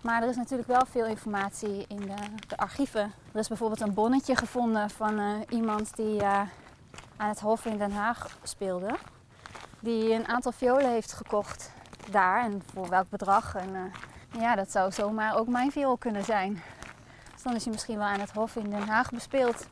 Maar 0.00 0.22
er 0.22 0.28
is 0.28 0.36
natuurlijk 0.36 0.68
wel 0.68 0.86
veel 0.86 1.06
informatie 1.06 1.84
in 1.88 2.00
de, 2.00 2.14
de 2.48 2.56
archieven. 2.56 3.12
Er 3.32 3.38
is 3.38 3.48
bijvoorbeeld 3.48 3.80
een 3.80 3.94
bonnetje 3.94 4.36
gevonden 4.36 4.90
van 4.90 5.20
uh, 5.20 5.34
iemand 5.48 5.96
die 5.96 6.20
uh, 6.20 6.40
aan 7.16 7.28
het 7.28 7.40
Hof 7.40 7.64
in 7.64 7.78
Den 7.78 7.92
Haag 7.92 8.38
speelde. 8.42 8.96
Die 9.80 10.12
een 10.12 10.28
aantal 10.28 10.52
violen 10.52 10.90
heeft 10.90 11.12
gekocht 11.12 11.72
daar 12.10 12.44
en 12.44 12.62
voor 12.72 12.88
welk 12.88 13.08
bedrag. 13.08 13.54
En 13.54 13.92
ja, 14.38 14.54
dat 14.54 14.70
zou 14.70 14.92
zomaar 14.92 15.36
ook 15.36 15.48
mijn 15.48 15.72
viool 15.72 15.96
kunnen 15.96 16.24
zijn. 16.24 16.62
Dus 17.32 17.42
dan 17.42 17.54
is 17.54 17.62
hij 17.62 17.72
misschien 17.72 17.98
wel 17.98 18.06
aan 18.06 18.20
het 18.20 18.32
Hof 18.32 18.56
in 18.56 18.70
Den 18.70 18.88
Haag 18.88 19.10
bespeeld. 19.10 19.66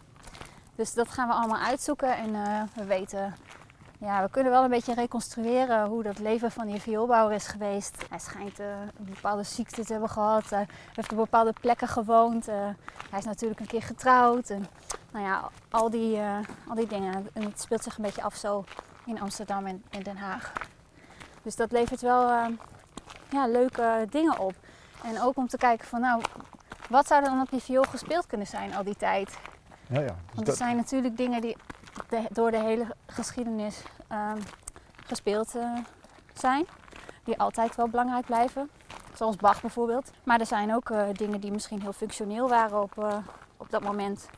Dus 0.81 0.95
dat 0.95 1.09
gaan 1.09 1.29
we 1.29 1.35
allemaal 1.35 1.61
uitzoeken 1.61 2.17
en 2.17 2.33
we 2.75 2.85
weten 2.85 3.35
ja, 3.99 4.23
we 4.23 4.31
kunnen 4.31 4.53
wel 4.53 4.65
een 4.65 4.71
beetje 4.71 4.95
reconstrueren 4.95 5.87
hoe 5.87 6.03
dat 6.03 6.19
leven 6.19 6.51
van 6.51 6.67
die 6.67 6.81
vioolbouwer 6.81 7.37
is 7.37 7.47
geweest. 7.47 7.97
Hij 8.09 8.19
schijnt 8.19 8.61
uh, 8.61 8.67
een 8.99 9.05
bepaalde 9.05 9.43
ziekte 9.43 9.85
te 9.85 9.93
hebben 9.93 10.11
gehad. 10.11 10.51
Hij 10.51 10.67
heeft 10.95 11.11
op 11.11 11.17
bepaalde 11.17 11.53
plekken 11.61 11.89
gewoond. 11.89 12.47
Hij 13.11 13.19
is 13.19 13.25
natuurlijk 13.25 13.61
een 13.61 13.67
keer 13.67 13.83
getrouwd. 13.83 14.51
En, 14.51 14.67
nou 15.11 15.25
ja, 15.25 15.49
al 15.71 15.91
die, 15.91 16.21
al 16.69 16.75
die 16.75 16.87
dingen. 16.87 17.29
En 17.33 17.43
het 17.43 17.61
speelt 17.61 17.83
zich 17.83 17.97
een 17.97 18.05
beetje 18.05 18.23
af 18.23 18.35
zo 18.35 18.65
in 19.05 19.21
Amsterdam 19.21 19.67
en 19.67 19.85
in 19.91 20.03
Den 20.03 20.17
Haag. 20.17 20.53
Dus 21.43 21.57
dat 21.57 21.73
levert 21.73 22.01
wel 22.01 22.29
ja, 23.31 23.47
leuke 23.47 24.07
dingen 24.11 24.39
op. 24.39 24.55
En 25.03 25.23
ook 25.23 25.37
om 25.37 25.49
te 25.49 25.57
kijken 25.57 25.87
van 25.87 26.01
nou, 26.01 26.23
wat 26.89 27.07
zou 27.07 27.23
er 27.23 27.31
dan 27.31 27.41
op 27.41 27.51
die 27.51 27.63
viool 27.63 27.85
gespeeld 27.85 28.27
kunnen 28.27 28.47
zijn 28.47 28.75
al 28.75 28.85
die 28.85 28.97
tijd? 28.97 29.39
Ja, 29.91 30.01
ja. 30.01 30.07
Dus 30.07 30.15
Want 30.27 30.39
er 30.39 30.45
dat- 30.45 30.57
zijn 30.57 30.77
natuurlijk 30.77 31.17
dingen 31.17 31.41
die 31.41 31.57
de- 32.09 32.27
door 32.31 32.51
de 32.51 32.59
hele 32.59 32.87
geschiedenis 33.07 33.83
ehm, 34.09 34.39
gespeeld 35.07 35.55
eh, 35.55 35.73
zijn. 36.35 36.67
Die 37.25 37.39
altijd 37.39 37.77
wel 37.77 37.89
belangrijk 37.89 38.27
blijven. 38.27 38.71
Zoals 39.15 39.37
Bach 39.37 39.61
bijvoorbeeld. 39.61 40.11
Maar 40.25 40.41
er 40.41 40.47
zijn 40.47 40.75
ook 40.75 40.91
eh, 40.91 41.03
dingen 41.13 41.41
die 41.41 41.51
misschien 41.53 41.81
heel 41.83 41.93
functioneel 41.93 42.49
waren 42.49 42.83
op, 42.83 42.99
eh, 42.99 43.17
op 43.57 43.71
dat 43.71 43.83
moment. 43.83 44.29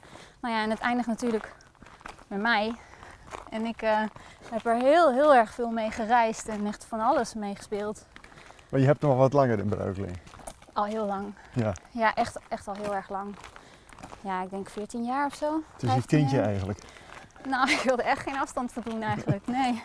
Nou 0.41 0.55
ja, 0.55 0.63
en 0.63 0.71
het 0.71 0.81
eindigt 0.81 1.09
natuurlijk 1.09 1.55
met 2.27 2.41
mij. 2.41 2.75
En 3.51 3.67
ik 3.67 3.81
heb 4.51 4.67
er 4.67 4.75
heel, 4.77 5.13
heel 5.13 5.35
erg 5.35 5.51
veel 5.55 5.71
mee 5.71 5.91
gereisd 5.91 6.49
en 6.49 6.67
echt 6.67 6.85
van 6.85 7.01
alles 7.01 7.35
mee 7.35 7.55
gespeeld. 7.57 8.07
Maar 8.69 8.81
je 8.81 8.87
hebt 8.87 9.01
nog 9.03 9.17
wat 9.17 9.33
langer 9.33 9.59
in 9.59 9.69
Bruikleen. 9.69 10.17
Al 10.73 10.85
heel 10.85 11.07
lang. 11.07 11.35
Ja, 11.53 11.73
Ja, 11.91 12.15
echt, 12.15 12.39
echt 12.49 12.69
al 12.69 12.75
heel 12.75 12.95
erg 12.95 13.09
lang. 13.09 13.35
Ja, 14.23 14.43
ik 14.43 14.51
denk 14.51 14.69
14 14.69 15.05
jaar 15.05 15.27
of 15.27 15.35
zo. 15.35 15.63
het 15.73 15.83
is 15.83 15.89
een 15.89 15.95
15 15.95 16.19
kindje 16.19 16.37
jaar. 16.37 16.47
eigenlijk. 16.47 16.79
Nou, 17.49 17.71
ik 17.77 17.81
wilde 17.81 18.03
echt 18.03 18.23
geen 18.23 18.39
afstand 18.39 18.73
van 18.73 18.83
doen 18.85 19.03
eigenlijk, 19.03 19.47
nee. 19.47 19.83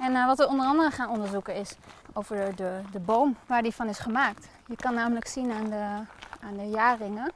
En 0.00 0.14
eh, 0.14 0.26
wat 0.26 0.38
we 0.38 0.48
onder 0.48 0.66
andere 0.66 0.90
gaan 0.90 1.08
onderzoeken 1.08 1.54
is 1.54 1.76
over 2.12 2.36
de, 2.36 2.54
de, 2.54 2.80
de 2.92 3.00
boom 3.00 3.36
waar 3.46 3.62
die 3.62 3.74
van 3.74 3.88
is 3.88 3.98
gemaakt. 3.98 4.48
Je 4.66 4.76
kan 4.76 4.94
namelijk 4.94 5.26
zien 5.26 5.52
aan 5.52 5.70
de, 5.70 6.04
aan 6.40 6.56
de 6.56 6.68
jaarringen 6.68 7.32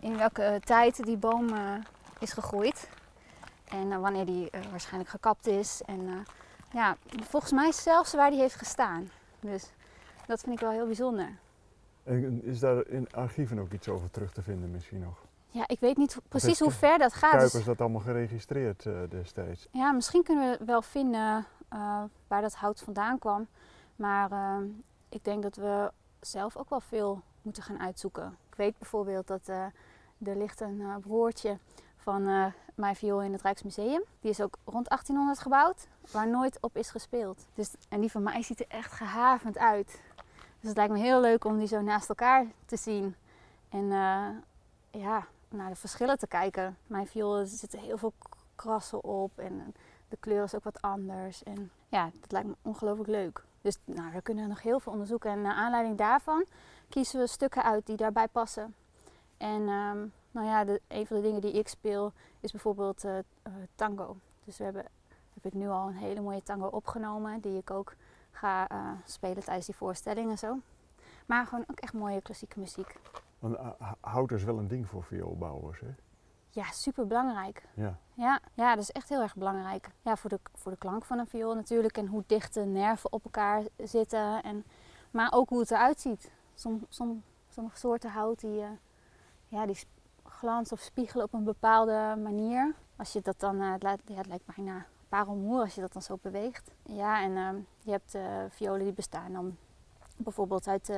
in 0.00 0.16
welke 0.16 0.60
tijd 0.64 1.04
die 1.04 1.16
boom 1.16 1.48
eh, 1.48 1.74
is 2.18 2.32
gegroeid. 2.32 2.88
En 3.64 3.92
eh, 3.92 3.98
wanneer 3.98 4.26
die 4.26 4.50
waarschijnlijk 4.70 5.10
gekapt 5.10 5.46
is. 5.46 5.82
En 5.86 6.24
ja, 6.72 6.96
volgens 7.28 7.52
mij 7.52 7.72
zelfs 7.72 8.14
waar 8.14 8.30
die 8.30 8.40
heeft 8.40 8.54
gestaan. 8.54 9.10
Dus 9.40 9.70
dat 10.26 10.40
vind 10.40 10.54
ik 10.54 10.60
wel 10.60 10.70
heel 10.70 10.86
bijzonder. 10.86 11.28
En 12.04 12.44
is 12.44 12.58
daar 12.58 12.86
in 12.86 13.12
archieven 13.12 13.58
ook 13.58 13.72
iets 13.72 13.88
over 13.88 14.10
terug 14.10 14.32
te 14.32 14.42
vinden 14.42 14.70
misschien 14.70 15.00
nog? 15.00 15.21
Ja, 15.52 15.64
ik 15.68 15.80
weet 15.80 15.96
niet 15.96 16.16
precies 16.28 16.58
hoe 16.58 16.70
ver 16.70 16.98
dat 16.98 17.12
gaat. 17.12 17.32
Dus- 17.32 17.40
Kuipers 17.40 17.64
dat 17.64 17.80
allemaal 17.80 18.00
geregistreerd 18.00 18.86
eh, 18.86 18.94
destijds. 19.08 19.68
Ja, 19.70 19.92
misschien 19.92 20.22
kunnen 20.22 20.58
we 20.58 20.64
wel 20.64 20.82
vinden 20.82 21.46
eh, 21.68 22.02
waar 22.28 22.40
dat 22.40 22.54
hout 22.54 22.80
vandaan 22.80 23.18
kwam. 23.18 23.46
Maar 23.96 24.32
eh, 24.32 24.56
ik 25.08 25.24
denk 25.24 25.42
dat 25.42 25.56
we 25.56 25.90
zelf 26.20 26.56
ook 26.56 26.70
wel 26.70 26.80
veel 26.80 27.22
moeten 27.42 27.62
gaan 27.62 27.80
uitzoeken. 27.80 28.36
Ik 28.48 28.54
weet 28.54 28.78
bijvoorbeeld 28.78 29.26
dat 29.26 29.48
eh, 29.48 29.64
er 30.24 30.36
ligt 30.36 30.60
een 30.60 30.82
broertje 31.00 31.58
van 31.96 32.52
mijn 32.74 32.96
viool 32.96 33.22
in 33.22 33.32
het 33.32 33.42
Rijksmuseum. 33.42 34.02
Die 34.20 34.30
is 34.30 34.40
ook 34.40 34.56
rond 34.64 34.88
1800 34.88 35.38
gebouwd, 35.38 35.86
waar 36.10 36.28
nooit 36.28 36.58
op 36.60 36.76
is 36.76 36.90
gespeeld. 36.90 37.46
Dus, 37.54 37.74
en 37.88 38.00
die 38.00 38.10
van 38.10 38.22
mij 38.22 38.42
ziet 38.42 38.60
er 38.60 38.66
echt 38.68 38.92
gehavend 38.92 39.58
uit. 39.58 40.00
Dus 40.60 40.68
het 40.68 40.76
lijkt 40.76 40.92
me 40.92 40.98
heel 40.98 41.20
leuk 41.20 41.44
om 41.44 41.58
die 41.58 41.66
zo 41.66 41.80
naast 41.80 42.08
elkaar 42.08 42.46
te 42.64 42.76
zien. 42.76 43.14
En 43.68 43.86
ja, 44.90 45.26
naar 45.52 45.68
de 45.68 45.76
verschillen 45.76 46.18
te 46.18 46.26
kijken. 46.26 46.76
Mijn 46.86 47.06
viool 47.06 47.46
zitten 47.46 47.78
heel 47.78 47.98
veel 47.98 48.12
krassen 48.54 49.04
op 49.04 49.38
en 49.38 49.60
eh, 49.60 49.66
de 50.08 50.16
kleur 50.20 50.44
is 50.44 50.54
ook 50.54 50.64
wat 50.64 50.82
anders. 50.82 51.42
En 51.42 51.70
ja, 51.88 52.10
dat 52.20 52.32
lijkt 52.32 52.48
me 52.48 52.54
ongelooflijk 52.62 53.08
leuk. 53.08 53.44
Dus 53.60 53.76
nou, 53.84 54.12
we 54.12 54.22
kunnen 54.22 54.48
nog 54.48 54.62
heel 54.62 54.80
veel 54.80 54.92
onderzoeken. 54.92 55.30
En 55.30 55.42
naar 55.42 55.54
aanleiding 55.54 55.98
daarvan 55.98 56.44
kiezen 56.88 57.20
we 57.20 57.26
stukken 57.26 57.62
uit 57.62 57.86
die 57.86 57.96
daarbij 57.96 58.28
passen. 58.28 58.74
En 59.36 59.68
ehm, 59.68 60.06
nou 60.30 60.46
ja, 60.46 60.66
een 60.88 61.06
van 61.06 61.16
de 61.16 61.22
dingen 61.22 61.40
die 61.40 61.52
ik 61.52 61.68
speel 61.68 62.12
is 62.40 62.50
bijvoorbeeld 62.50 63.04
eh, 63.04 63.18
eh, 63.18 63.52
tango. 63.74 64.16
Dus 64.44 64.58
we 64.58 64.64
hebben, 64.64 64.84
heb 65.34 65.44
ik 65.44 65.52
nu 65.52 65.68
al 65.68 65.88
een 65.88 65.96
hele 65.96 66.20
mooie 66.20 66.42
tango 66.42 66.66
opgenomen, 66.66 67.40
die 67.40 67.58
ik 67.58 67.70
ook 67.70 67.94
ga 68.30 68.68
spelen 69.04 69.44
tijdens 69.44 69.66
die 69.66 69.74
voorstelling 69.74 70.30
en 70.30 70.38
zo. 70.38 70.58
Maar 71.26 71.46
gewoon 71.46 71.64
ook 71.70 71.80
echt 71.80 71.92
mooie 71.92 72.22
klassieke 72.22 72.58
muziek. 72.58 72.96
Want 73.42 73.56
eh, 73.56 73.92
hout 74.00 74.30
is 74.30 74.44
wel 74.44 74.58
een 74.58 74.68
ding 74.68 74.88
voor 74.88 75.04
vioolbouwers, 75.04 75.80
hè? 75.80 75.88
Ja, 76.50 76.64
super 76.70 77.06
belangrijk. 77.06 77.68
Ja. 77.74 77.98
Ja, 78.14 78.40
ja, 78.54 78.74
dat 78.74 78.82
is 78.82 78.90
echt 78.90 79.08
heel 79.08 79.20
erg 79.20 79.36
belangrijk. 79.36 79.90
Ja, 80.02 80.16
voor 80.16 80.30
de, 80.30 80.40
voor 80.54 80.72
de 80.72 80.78
klank 80.78 81.04
van 81.04 81.18
een 81.18 81.26
viool 81.26 81.54
natuurlijk 81.54 81.96
en 81.96 82.06
hoe 82.06 82.22
dicht 82.26 82.54
de 82.54 82.64
nerven 82.64 83.12
op 83.12 83.24
elkaar 83.24 83.62
zitten. 83.76 84.42
En, 84.42 84.64
maar 85.10 85.32
ook 85.32 85.48
hoe 85.48 85.60
het 85.60 85.70
eruit 85.70 86.00
ziet. 86.00 86.30
Som, 86.54 86.86
som, 86.88 87.22
sommige 87.48 87.76
soorten 87.76 88.10
hout 88.10 88.40
die, 88.40 88.60
eh, 88.60 88.68
ja, 89.48 89.66
die 89.66 89.78
glanzen 90.24 90.76
of 90.76 90.82
spiegelen 90.82 91.24
op 91.24 91.32
een 91.32 91.44
bepaalde 91.44 92.16
manier. 92.22 92.74
Als 92.96 93.12
je 93.12 93.20
dat 93.20 93.40
dan, 93.40 93.60
eh, 93.60 93.72
het, 93.72 93.82
lijkt, 93.82 94.02
ja, 94.08 94.16
het 94.16 94.26
lijkt 94.26 94.54
bijna 94.56 94.86
parelmoer 95.08 95.60
als 95.60 95.74
je 95.74 95.80
dat 95.80 95.92
dan 95.92 96.02
zo 96.02 96.18
beweegt. 96.22 96.70
Ja, 96.82 97.22
en 97.22 97.36
ehm, 97.36 97.56
je 97.82 97.90
hebt 97.90 98.18
violen 98.54 98.84
die 98.84 98.92
bestaan 98.92 99.32
dan 99.32 99.56
bijvoorbeeld 100.16 100.68
uit 100.68 100.92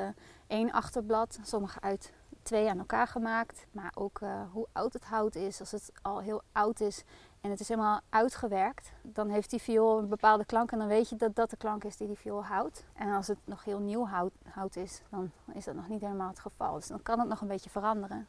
één 0.46 0.72
achterblad, 0.72 1.38
sommige 1.42 1.80
uit 1.80 2.12
twee 2.44 2.68
aan 2.70 2.78
elkaar 2.78 3.06
gemaakt. 3.06 3.66
Maar 3.70 3.90
ook 3.94 4.20
eh, 4.20 4.30
hoe 4.52 4.66
oud 4.72 4.92
het 4.92 5.04
hout 5.04 5.34
is. 5.34 5.60
Als 5.60 5.70
het 5.70 5.92
al 6.02 6.20
heel 6.20 6.42
oud 6.52 6.80
is 6.80 7.04
en 7.40 7.50
het 7.50 7.60
is 7.60 7.68
helemaal 7.68 8.00
uitgewerkt, 8.10 8.92
dan 9.02 9.28
heeft 9.28 9.50
die 9.50 9.62
viool 9.62 9.98
een 9.98 10.08
bepaalde 10.08 10.44
klank 10.44 10.72
en 10.72 10.78
dan 10.78 10.88
weet 10.88 11.08
je 11.08 11.16
dat 11.16 11.34
dat 11.36 11.50
de 11.50 11.56
klank 11.56 11.84
is 11.84 11.96
die 11.96 12.06
die 12.06 12.16
viool 12.18 12.44
houdt. 12.44 12.84
En 12.94 13.12
als 13.14 13.26
het 13.26 13.38
nog 13.44 13.64
heel 13.64 13.78
nieuw 13.78 14.06
hout, 14.06 14.32
hout 14.48 14.76
is, 14.76 15.02
dan 15.10 15.30
is 15.52 15.64
dat 15.64 15.74
nog 15.74 15.88
niet 15.88 16.00
helemaal 16.00 16.28
het 16.28 16.38
geval. 16.38 16.74
Dus 16.74 16.86
dan 16.86 17.02
kan 17.02 17.18
het 17.18 17.28
nog 17.28 17.40
een 17.40 17.48
beetje 17.48 17.70
veranderen. 17.70 18.26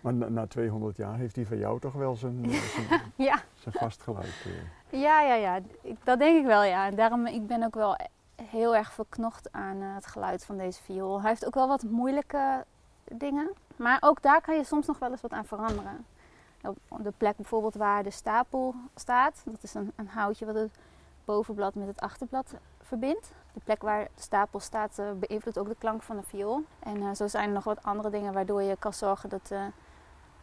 Maar 0.00 0.14
na, 0.14 0.28
na 0.28 0.46
200 0.46 0.96
jaar 0.96 1.16
heeft 1.16 1.34
die 1.34 1.46
van 1.46 1.58
jou 1.58 1.80
toch 1.80 1.92
wel 1.92 2.16
zijn, 2.16 2.44
eh, 2.44 2.50
zijn, 2.88 3.00
Ja, 3.16 3.42
zijn 3.54 3.74
vast 3.74 4.02
geluid. 4.02 4.44
eh. 4.90 5.00
ja, 5.00 5.20
ja, 5.20 5.34
ja. 5.34 5.60
Dat 6.04 6.18
denk 6.18 6.38
ik 6.38 6.46
wel, 6.46 6.62
ja. 6.62 6.86
En 6.86 6.94
daarom 6.96 7.26
ik 7.26 7.46
ben 7.46 7.62
ook 7.62 7.74
wel 7.74 7.96
heel 8.42 8.76
erg 8.76 8.92
verknocht 8.92 9.52
aan 9.52 9.76
het 9.80 10.06
geluid 10.06 10.44
van 10.44 10.56
deze 10.56 10.82
viool. 10.82 11.20
Hij 11.20 11.28
heeft 11.30 11.46
ook 11.46 11.54
wel 11.54 11.68
wat 11.68 11.82
moeilijke 11.82 12.64
dingen, 13.12 13.50
maar 13.76 13.98
ook 14.00 14.22
daar 14.22 14.40
kan 14.40 14.56
je 14.56 14.64
soms 14.64 14.86
nog 14.86 14.98
wel 14.98 15.10
eens 15.10 15.20
wat 15.20 15.32
aan 15.32 15.44
veranderen. 15.44 16.06
Op 16.88 17.04
de 17.04 17.12
plek 17.16 17.36
bijvoorbeeld 17.36 17.74
waar 17.74 18.02
de 18.02 18.10
stapel 18.10 18.74
staat, 18.94 19.42
dat 19.44 19.62
is 19.62 19.74
een, 19.74 19.92
een 19.96 20.08
houtje 20.08 20.46
wat 20.46 20.54
het 20.54 20.78
bovenblad 21.24 21.74
met 21.74 21.86
het 21.86 22.00
achterblad 22.00 22.54
verbindt. 22.82 23.32
De 23.52 23.60
plek 23.64 23.82
waar 23.82 24.04
de 24.14 24.22
stapel 24.22 24.60
staat 24.60 24.98
eh, 24.98 25.06
beïnvloedt 25.12 25.58
ook 25.58 25.68
de 25.68 25.76
klank 25.78 26.02
van 26.02 26.16
de 26.16 26.22
viool. 26.22 26.64
En 26.78 27.02
eh, 27.02 27.14
zo 27.14 27.28
zijn 27.28 27.48
er 27.48 27.54
nog 27.54 27.64
wat 27.64 27.82
andere 27.82 28.10
dingen 28.10 28.32
waardoor 28.32 28.62
je 28.62 28.76
kan 28.78 28.94
zorgen 28.94 29.28
dat 29.28 29.50
eh, 29.50 29.60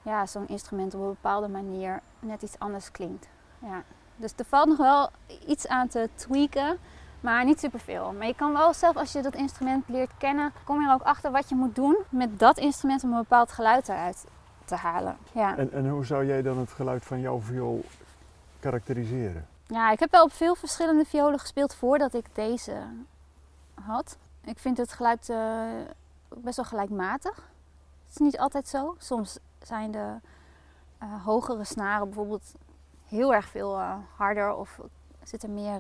ja, 0.02 0.26
zo'n 0.26 0.47
instrument 0.47 0.93
op 0.93 1.02
een 1.02 1.08
bepaalde 1.08 1.47
manier 1.47 2.02
net 2.19 2.41
iets 2.41 2.60
anders 2.60 2.91
klinkt. 2.91 3.28
Ja. 3.60 3.84
Dus 4.15 4.34
er 4.38 4.45
valt 4.45 4.67
nog 4.67 4.78
wel 4.78 5.10
iets 5.47 5.67
aan 5.67 5.88
te 5.88 6.10
tweaken, 6.15 6.78
maar 7.21 7.45
niet 7.45 7.60
superveel. 7.60 8.13
Maar 8.17 8.27
je 8.27 8.36
kan 8.36 8.53
wel 8.53 8.73
zelf, 8.73 8.95
als 8.95 9.12
je 9.12 9.21
dat 9.21 9.36
instrument 9.36 9.84
leert 9.88 10.12
kennen, 10.17 10.53
kom 10.63 10.81
je 10.81 10.88
er 10.88 10.93
ook 10.93 11.01
achter 11.01 11.31
wat 11.31 11.49
je 11.49 11.55
moet 11.55 11.75
doen 11.75 11.97
met 12.10 12.39
dat 12.39 12.57
instrument 12.57 13.03
om 13.03 13.12
een 13.12 13.17
bepaald 13.17 13.51
geluid 13.51 13.89
eruit 13.89 14.25
te 14.65 14.75
halen. 14.75 15.17
Ja. 15.31 15.57
En, 15.57 15.71
en 15.71 15.89
hoe 15.89 16.05
zou 16.05 16.25
jij 16.25 16.41
dan 16.41 16.57
het 16.57 16.71
geluid 16.71 17.05
van 17.05 17.19
jouw 17.19 17.39
viool 17.39 17.86
karakteriseren? 18.60 19.45
ja, 19.71 19.91
ik 19.91 19.99
heb 19.99 20.12
wel 20.12 20.23
op 20.23 20.34
veel 20.34 20.55
verschillende 20.55 21.05
violen 21.05 21.39
gespeeld 21.39 21.75
voordat 21.75 22.13
ik 22.13 22.25
deze 22.34 22.84
had. 23.73 24.17
Ik 24.43 24.60
vind 24.60 24.77
het 24.77 24.93
geluid 24.93 25.29
eh, 25.29 25.65
best 26.38 26.55
wel 26.55 26.65
gelijkmatig. 26.65 27.36
Het 28.03 28.10
is 28.10 28.17
niet 28.17 28.39
altijd 28.39 28.67
zo. 28.67 28.95
Soms 28.97 29.38
zijn 29.62 29.91
de 29.91 30.15
eh, 30.97 31.25
hogere 31.25 31.63
snaren 31.63 32.05
bijvoorbeeld 32.05 32.53
heel 33.05 33.34
erg 33.34 33.47
veel 33.47 33.77
eh, 33.77 33.95
harder 34.15 34.53
of 34.53 34.79
zit 35.23 35.43
er 35.43 35.49
meer, 35.49 35.79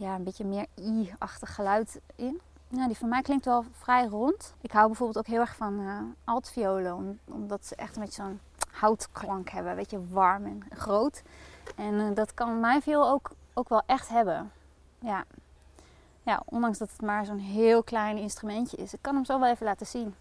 ja, 0.00 0.14
een 0.14 0.24
beetje 0.24 0.44
meer 0.44 0.66
i-achtig 0.78 1.54
geluid 1.54 2.00
in. 2.16 2.40
Ja, 2.68 2.86
die 2.86 2.96
van 2.96 3.08
mij 3.08 3.22
klinkt 3.22 3.44
wel 3.44 3.64
vrij 3.72 4.06
rond. 4.06 4.54
Ik 4.60 4.72
hou 4.72 4.86
bijvoorbeeld 4.86 5.18
ook 5.18 5.26
heel 5.26 5.40
erg 5.40 5.56
van 5.56 5.80
uh, 5.80 6.00
altviolen, 6.24 6.94
om, 6.94 7.18
omdat 7.24 7.66
ze 7.66 7.74
echt 7.76 7.96
een 7.96 8.02
beetje 8.02 8.22
zo'n 8.22 8.40
houtklank 8.70 9.48
hebben. 9.48 9.70
Een 9.70 9.78
beetje 9.78 10.08
warm 10.08 10.44
en 10.44 10.62
groot. 10.70 11.22
En 11.76 12.14
dat 12.14 12.34
kan 12.34 12.60
mijn 12.60 12.82
viool 12.82 13.08
ook, 13.08 13.30
ook 13.54 13.68
wel 13.68 13.82
echt 13.86 14.08
hebben. 14.08 14.52
Ja. 14.98 15.24
ja, 16.22 16.42
ondanks 16.44 16.78
dat 16.78 16.90
het 16.90 17.02
maar 17.02 17.24
zo'n 17.24 17.38
heel 17.38 17.82
klein 17.82 18.16
instrumentje 18.16 18.76
is. 18.76 18.94
Ik 18.94 19.02
kan 19.02 19.14
hem 19.14 19.24
zo 19.24 19.40
wel 19.40 19.50
even 19.50 19.66
laten 19.66 19.86
zien. 19.86 20.14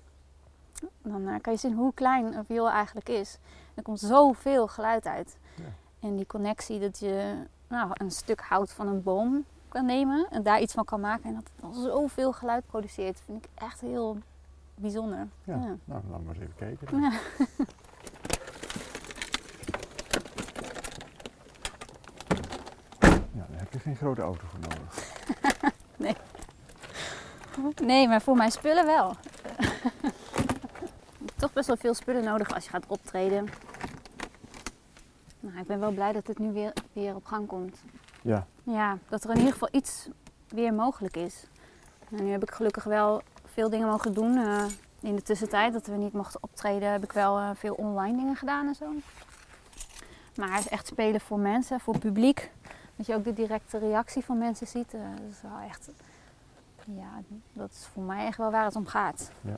Dan 1.02 1.22
uh, 1.22 1.36
kan 1.42 1.54
je 1.54 1.60
zien 1.60 1.76
hoe 1.76 1.94
klein 1.94 2.38
een 2.38 2.46
viool 2.46 2.70
eigenlijk 2.70 3.10
is. 3.10 3.38
Er 3.76 3.84
komt 3.84 4.00
zoveel 4.00 4.68
geluid 4.68 5.06
uit. 5.06 5.38
Ja. 5.56 5.64
En 6.00 6.16
die 6.16 6.28
connectie 6.28 6.80
dat 6.80 7.00
je 7.00 7.36
nou, 7.68 7.92
een 7.94 8.12
stuk 8.12 8.42
hout 8.42 8.72
van 8.72 8.88
een 8.88 9.04
boom 9.04 9.46
kan 9.70 9.86
nemen 9.86 10.28
en 10.30 10.44
daar 10.44 10.62
iets 10.62 10.74
van 10.74 10.86
kan 10.86 11.00
maken 11.00 11.24
en 11.24 11.34
dat 11.34 11.44
het 11.44 11.62
dan 11.62 11.74
zoveel 11.74 12.32
geluid 12.32 12.66
produceert, 12.66 13.22
vind 13.26 13.46
ik 13.46 13.50
echt 13.56 13.82
heel 13.82 14.18
bijzonder. 14.76 15.28
Ja, 15.44 15.54
ja. 15.54 15.76
nou 15.86 16.02
laten 16.10 16.28
we 16.28 16.30
eens 16.30 16.40
even 16.40 16.56
kijken. 16.56 17.00
Ja. 17.02 17.12
ja, 23.38 23.46
daar 23.50 23.60
heb 23.60 23.74
je 23.74 23.80
geen 23.80 23.96
grote 23.96 24.22
auto 24.22 24.44
voor 24.48 24.60
nodig. 24.60 25.14
nee. 25.98 26.16
Nee, 27.84 28.08
maar 28.08 28.22
voor 28.22 28.36
mijn 28.36 28.52
spullen 28.52 28.86
wel. 28.86 29.16
Toch 31.36 31.54
best 31.54 31.68
wel 31.68 31.78
veel 31.78 31.94
spullen 31.94 32.24
nodig 32.24 32.54
als 32.54 32.64
je 32.64 32.70
gaat 32.70 32.86
optreden. 32.88 33.50
Nou, 35.40 35.58
ik 35.58 35.68
ben 35.68 35.80
wel 35.80 35.92
blij 35.92 36.14
dat 36.14 36.28
het 36.28 36.40
nu 36.40 36.52
weer, 36.52 36.74
weer 36.94 37.16
op 37.16 37.26
gang 37.26 37.48
komt. 37.48 37.78
Ja. 38.22 38.46
Ja, 38.64 38.98
dat 39.08 39.24
er 39.24 39.30
in 39.30 39.38
ieder 39.38 39.54
geval 39.54 39.70
iets 39.72 40.08
weer 40.48 40.74
mogelijk 40.74 41.18
is. 41.18 41.46
En 42.10 42.24
nu 42.24 42.32
heb 42.32 42.44
ik 42.44 42.52
gelukkig 42.52 42.84
wel 42.84 43.22
veel 43.46 43.70
dingen 43.70 43.88
mogen 43.88 44.14
doen. 44.14 44.38
Uh, 44.38 44.64
in 45.00 45.16
de 45.16 45.22
tussentijd 45.22 45.74
dat 45.74 45.86
we 45.88 45.96
niet 45.96 46.14
mochten 46.14 46.44
optreden, 46.44 46.92
heb 46.92 47.04
ik 47.04 47.12
wel 47.12 47.40
uh, 47.40 47.50
veel 47.54 47.74
online 47.74 48.18
dingen 48.18 48.36
gedaan 48.36 48.68
en 48.68 48.76
zo. 48.76 48.86
Maar 50.36 50.66
echt 50.70 50.88
spelen 50.88 51.22
voor 51.22 51.40
mensen, 51.40 51.80
voor 51.80 51.98
publiek. 51.98 52.52
Dat 52.96 53.06
je 53.06 53.16
ook 53.16 53.24
de 53.24 53.34
directe 53.34 53.78
reactie 53.78 54.26
van 54.26 54.38
mensen 54.38 54.68
ziet. 54.68 54.94
Uh, 54.94 55.02
dat 55.12 55.32
is 55.32 55.42
wel 55.42 55.60
echt. 55.70 55.90
Ja, 56.86 57.22
dat 57.54 57.72
is 57.72 57.88
voor 57.94 58.04
mij 58.04 58.26
echt 58.26 58.38
wel 58.38 58.52
waar 58.52 58.66
het 58.66 58.76
om 58.76 58.86
gaat. 58.86 59.32
Ja. 59.42 59.56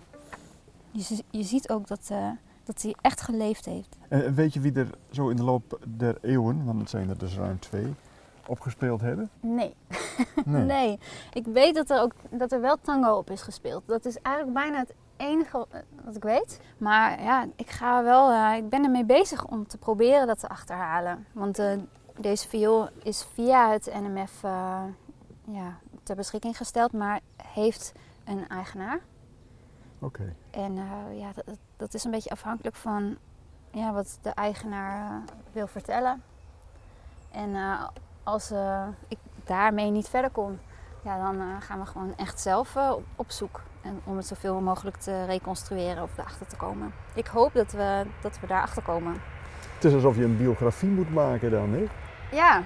Je, 0.91 1.23
je 1.29 1.43
ziet 1.43 1.69
ook 1.69 1.87
dat 1.87 2.11
dat 2.63 2.81
hij 2.81 2.95
echt 3.01 3.21
geleefd 3.21 3.65
heeft. 3.65 3.97
En 4.07 4.33
weet 4.33 4.53
je 4.53 4.59
wie 4.59 4.73
er 4.73 4.89
zo 5.11 5.29
in 5.29 5.35
de 5.35 5.43
loop 5.43 5.79
der 5.87 6.17
eeuwen, 6.21 6.65
want 6.65 6.79
het 6.79 6.89
zijn 6.89 7.09
er 7.09 7.17
dus 7.17 7.35
ruim 7.35 7.59
twee, 7.59 7.93
opgespeeld 8.47 9.01
hebben? 9.01 9.29
Nee. 9.39 9.75
Nee. 10.45 10.63
nee. 10.63 10.99
Ik 11.33 11.45
weet 11.45 11.75
dat 11.75 11.89
er 11.89 12.01
ook 12.01 12.13
dat 12.29 12.51
er 12.51 12.61
wel 12.61 12.77
tango 12.81 13.17
op 13.17 13.29
is 13.29 13.41
gespeeld. 13.41 13.83
Dat 13.85 14.05
is 14.05 14.17
eigenlijk 14.21 14.55
bijna 14.57 14.77
het 14.77 14.93
enige 15.17 15.67
wat 16.03 16.15
ik 16.15 16.23
weet. 16.23 16.59
Maar 16.77 17.23
ja, 17.23 17.47
ik 17.55 17.69
ga 17.69 18.03
wel. 18.03 18.31
Uh, 18.31 18.55
ik 18.57 18.69
ben 18.69 18.83
ermee 18.83 19.05
bezig 19.05 19.45
om 19.45 19.67
te 19.67 19.77
proberen 19.77 20.27
dat 20.27 20.39
te 20.39 20.49
achterhalen. 20.49 21.25
Want 21.31 21.59
uh, 21.59 21.73
deze 22.17 22.47
viool 22.47 22.89
is 23.03 23.27
via 23.33 23.71
het 23.71 23.91
NMF 23.93 24.43
uh, 24.43 24.83
ja, 25.45 25.77
ter 26.03 26.15
beschikking 26.15 26.57
gesteld, 26.57 26.91
maar 26.91 27.19
heeft 27.43 27.91
een 28.23 28.47
eigenaar. 28.47 28.99
Oké. 29.99 30.35
En 30.51 30.75
ja, 31.13 31.31
dat, 31.33 31.57
dat 31.77 31.93
is 31.93 32.03
een 32.03 32.11
beetje 32.11 32.29
afhankelijk 32.29 32.75
van 32.75 33.17
ja, 33.71 33.93
wat 33.93 34.17
de 34.21 34.29
eigenaar 34.29 35.21
wil 35.51 35.67
vertellen. 35.67 36.23
En 37.31 37.55
als 38.23 38.51
uh, 38.51 38.87
ik 39.07 39.17
daarmee 39.43 39.91
niet 39.91 40.09
verder 40.09 40.29
kom, 40.29 40.59
ja, 41.03 41.23
dan 41.23 41.35
uh, 41.35 41.55
gaan 41.59 41.79
we 41.79 41.85
gewoon 41.85 42.13
echt 42.17 42.39
zelf 42.39 42.75
uh, 42.75 42.93
op, 43.15 43.31
zoek. 43.31 43.61
En 43.81 44.01
om 44.03 44.17
het 44.17 44.27
zoveel 44.27 44.59
mogelijk 44.59 44.97
te 44.97 45.25
reconstrueren 45.25 46.03
of 46.03 46.17
erachter 46.17 46.47
te 46.47 46.55
komen. 46.55 46.93
Ik 47.13 47.27
hoop 47.27 47.53
dat 47.53 47.71
we, 47.71 48.05
dat 48.21 48.39
we 48.39 48.47
daar 48.47 48.61
achter 48.61 48.83
komen. 48.83 49.21
Het 49.75 49.83
is 49.83 49.93
alsof 49.93 50.15
je 50.15 50.23
een 50.23 50.37
biografie 50.37 50.89
moet 50.89 51.13
maken 51.13 51.51
dan, 51.51 51.73
hè? 51.73 51.85
Ja. 52.31 52.63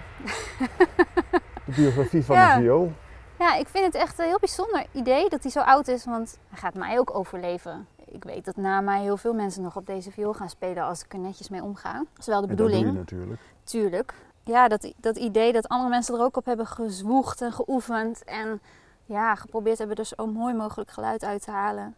De 1.66 1.72
biografie 1.76 2.26
van 2.26 2.36
ja. 2.40 2.56
de 2.56 2.62
viool. 2.62 2.92
Ja, 3.40 3.56
ik 3.56 3.68
vind 3.68 3.86
het 3.86 3.96
echt 3.96 4.20
een 4.20 4.26
heel 4.26 4.40
bijzonder 4.40 4.86
idee 4.92 5.30
dat 5.30 5.42
hij 5.42 5.52
zo 5.52 5.60
oud 5.60 5.88
is, 5.88 6.06
want 6.06 6.40
hij 6.50 6.58
gaat 6.58 6.74
mij 6.74 7.00
ook 7.00 7.16
overleven. 7.16 7.88
Ik 8.06 8.24
weet 8.24 8.46
dat 8.46 8.56
na 8.56 8.82
mij 8.82 9.02
heel 9.02 9.18
veel 9.18 9.34
mensen 9.34 9.62
nog 9.62 9.76
op 9.76 9.86
deze 9.86 10.12
viool 10.12 10.34
gaan 10.34 10.50
spelen 10.50 10.84
als 10.84 11.04
ik 11.04 11.14
er 11.14 11.20
netjes 11.20 11.50
mee 11.50 11.64
omga. 11.64 11.94
Dat 11.94 12.20
is 12.20 12.26
wel 12.26 12.42
de 12.42 12.48
bedoeling. 12.48 12.84
dat 12.84 12.94
doe 12.94 13.02
je 13.02 13.06
natuurlijk. 13.06 13.42
Tuurlijk 13.64 14.14
ja, 14.46 14.68
dat, 14.68 14.94
dat 14.98 15.18
idee 15.18 15.54
dat 15.54 15.68
andere 15.68 15.90
mensen 15.90 16.16
er 16.16 16.22
ook 16.22 16.38
op 16.38 16.46
hebben 16.46 16.68
gezwoegd 16.68 17.42
en 17.42 17.52
geoefend. 17.52 18.24
En 18.24 18.62
ja, 19.06 19.36
geprobeerd 19.36 19.78
hebben 19.78 19.98
er 19.98 20.06
zo 20.06 20.28
mooi 20.28 20.54
mogelijk 20.54 20.92
geluid 20.92 21.24
uit 21.24 21.42
te 21.42 21.52
halen. 21.52 21.96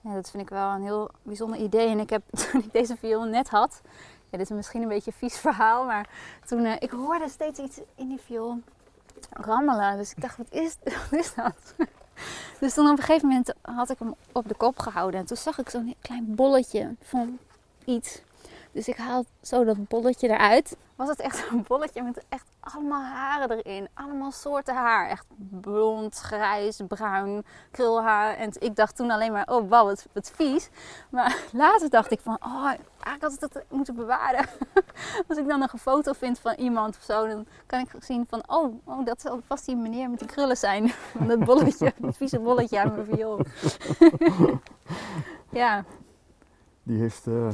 Ja, 0.00 0.14
dat 0.14 0.30
vind 0.30 0.42
ik 0.42 0.48
wel 0.48 0.70
een 0.70 0.82
heel 0.82 1.10
bijzonder 1.22 1.58
idee. 1.58 1.88
En 1.88 1.98
ik 1.98 2.10
heb 2.10 2.22
toen 2.50 2.62
ik 2.62 2.72
deze 2.72 2.96
viool 2.96 3.24
net 3.24 3.48
had. 3.48 3.80
Ja, 4.30 4.38
dit 4.38 4.50
is 4.50 4.56
misschien 4.56 4.82
een 4.82 4.88
beetje 4.88 5.10
een 5.10 5.28
vies 5.28 5.38
verhaal. 5.38 5.84
Maar 5.84 6.08
toen 6.46 6.64
uh, 6.64 6.74
ik 6.78 6.90
hoorde 6.90 7.28
steeds 7.28 7.58
iets 7.58 7.80
in 7.94 8.08
die 8.08 8.20
viool 8.20 8.58
rammelen. 9.30 9.96
Dus 9.96 10.10
ik 10.10 10.20
dacht, 10.20 10.36
wat 10.36 10.50
is, 10.50 10.76
wat 11.10 11.20
is 11.20 11.34
dat? 11.34 11.74
Dus 12.60 12.74
toen 12.74 12.90
op 12.90 12.98
een 12.98 13.04
gegeven 13.04 13.28
moment 13.28 13.54
had 13.62 13.90
ik 13.90 13.98
hem 13.98 14.14
op 14.32 14.48
de 14.48 14.54
kop 14.54 14.78
gehouden. 14.78 15.20
En 15.20 15.26
toen 15.26 15.36
zag 15.36 15.58
ik 15.58 15.68
zo'n 15.68 15.94
klein 16.00 16.34
bolletje 16.34 16.94
van 17.02 17.38
iets. 17.84 18.22
Dus 18.74 18.88
ik 18.88 18.96
haal 18.96 19.24
zo 19.42 19.64
dat 19.64 19.88
bolletje 19.88 20.28
eruit. 20.28 20.76
Was 20.96 21.08
het 21.08 21.20
echt 21.20 21.50
een 21.50 21.64
bolletje 21.68 22.02
met 22.02 22.24
echt 22.28 22.46
allemaal 22.60 23.02
haren 23.02 23.50
erin. 23.50 23.88
Allemaal 23.94 24.30
soorten 24.30 24.74
haar. 24.74 25.08
Echt 25.08 25.26
blond, 25.36 26.18
grijs, 26.18 26.80
bruin, 26.88 27.44
krulhaar. 27.70 28.36
En 28.36 28.52
ik 28.58 28.76
dacht 28.76 28.96
toen 28.96 29.10
alleen 29.10 29.32
maar, 29.32 29.46
oh 29.46 29.68
wauw, 29.68 29.84
wat, 29.84 30.06
wat 30.12 30.32
vies. 30.34 30.68
Maar 31.10 31.36
later 31.52 31.90
dacht 31.90 32.10
ik 32.10 32.20
van, 32.20 32.36
oh, 32.42 32.66
eigenlijk 32.66 33.22
had 33.22 33.32
ik 33.32 33.40
dat 33.40 33.62
moeten 33.68 33.94
bewaren. 33.94 34.48
Als 35.28 35.38
ik 35.38 35.48
dan 35.48 35.58
nog 35.58 35.72
een 35.72 35.78
foto 35.78 36.12
vind 36.12 36.38
van 36.38 36.54
iemand 36.54 36.96
of 36.96 37.02
zo, 37.02 37.26
dan 37.26 37.46
kan 37.66 37.80
ik 37.80 37.88
zien 37.98 38.26
van, 38.28 38.42
oh, 38.46 38.74
oh 38.84 39.04
dat 39.04 39.20
zal 39.20 39.40
vast 39.46 39.66
die 39.66 39.76
meneer 39.76 40.10
met 40.10 40.18
die 40.18 40.28
krullen 40.28 40.56
zijn. 40.56 40.88
Van 41.16 41.26
dat 41.26 41.44
bolletje, 41.44 41.92
dat 41.96 42.16
vieze 42.16 42.38
bolletje 42.38 42.80
aan 42.80 42.94
mijn 42.94 43.06
viool. 43.06 43.40
ja. 45.50 45.84
Die 46.82 47.00
heeft... 47.00 47.26
Uh 47.26 47.48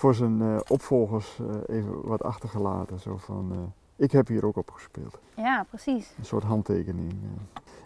voor 0.00 0.14
zijn 0.14 0.40
uh, 0.40 0.56
opvolgers 0.68 1.38
uh, 1.38 1.76
even 1.76 2.06
wat 2.06 2.22
achtergelaten. 2.22 2.98
Zo 2.98 3.16
van, 3.16 3.48
uh, 3.52 3.58
ik 3.96 4.12
heb 4.12 4.26
hier 4.28 4.46
ook 4.46 4.56
op 4.56 4.70
gespeeld. 4.70 5.18
Ja, 5.36 5.66
precies. 5.68 6.14
Een 6.18 6.24
soort 6.24 6.42
handtekening. 6.42 7.14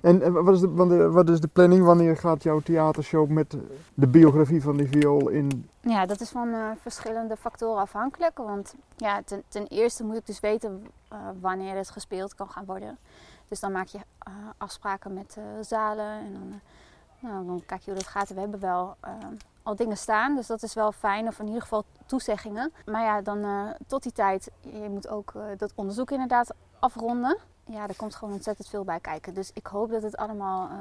En 0.00 0.32
wat 0.32 0.54
is, 0.54 0.60
de, 0.60 1.10
wat 1.10 1.28
is 1.28 1.40
de 1.40 1.48
planning? 1.48 1.84
Wanneer 1.84 2.16
gaat 2.16 2.42
jouw 2.42 2.60
theatershow 2.60 3.28
met 3.28 3.56
de 3.94 4.06
biografie 4.06 4.62
van 4.62 4.76
die 4.76 4.88
viool 4.88 5.28
in? 5.28 5.68
Ja, 5.80 6.06
dat 6.06 6.20
is 6.20 6.30
van 6.30 6.54
verschillende 6.80 7.36
factoren 7.36 7.80
afhankelijk. 7.80 8.38
Want 8.38 8.74
ja, 8.96 9.22
ten, 9.22 9.42
ten 9.48 9.66
eerste 9.66 10.04
moet 10.04 10.16
ik 10.16 10.26
dus 10.26 10.40
weten 10.40 10.86
wanneer 11.40 11.76
het 11.76 11.90
gespeeld 11.90 12.34
kan 12.34 12.48
gaan 12.48 12.64
worden. 12.64 12.98
Dus 13.48 13.60
dan 13.60 13.72
maak 13.72 13.86
je 13.86 14.00
afspraken 14.56 15.14
met 15.14 15.38
zalen 15.60 16.18
en 16.18 16.32
dan, 16.32 16.60
nou, 17.30 17.46
dan 17.46 17.62
kijk 17.66 17.80
je 17.80 17.90
hoe 17.90 18.00
dat 18.00 18.08
gaat. 18.08 18.28
We 18.28 18.40
hebben 18.40 18.60
wel 18.60 18.96
al 19.64 19.76
dingen 19.76 19.96
staan. 19.96 20.34
Dus 20.34 20.46
dat 20.46 20.62
is 20.62 20.74
wel 20.74 20.92
fijn, 20.92 21.26
of 21.26 21.38
in 21.38 21.46
ieder 21.46 21.62
geval 21.62 21.84
toezeggingen. 22.06 22.72
Maar 22.86 23.02
ja, 23.02 23.22
dan 23.22 23.38
uh, 23.38 23.70
tot 23.86 24.02
die 24.02 24.12
tijd, 24.12 24.50
je 24.60 24.88
moet 24.90 25.08
ook 25.08 25.32
uh, 25.36 25.42
dat 25.56 25.72
onderzoek 25.74 26.10
inderdaad 26.10 26.54
afronden. 26.78 27.38
Ja, 27.66 27.88
er 27.88 27.96
komt 27.96 28.14
gewoon 28.14 28.34
ontzettend 28.34 28.68
veel 28.68 28.84
bij 28.84 29.00
kijken. 29.00 29.34
Dus 29.34 29.50
ik 29.54 29.66
hoop 29.66 29.90
dat 29.90 30.02
het 30.02 30.16
allemaal 30.16 30.68
uh, 30.70 30.76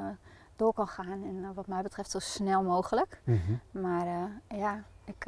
door 0.56 0.72
kan 0.72 0.88
gaan. 0.88 1.24
En 1.24 1.54
wat 1.54 1.66
mij 1.66 1.82
betreft 1.82 2.10
zo 2.10 2.18
snel 2.18 2.62
mogelijk. 2.62 3.20
Mm 3.24 3.40
-hmm. 3.46 3.82
Maar 3.82 4.30
ja, 4.48 4.82
ik... 5.04 5.26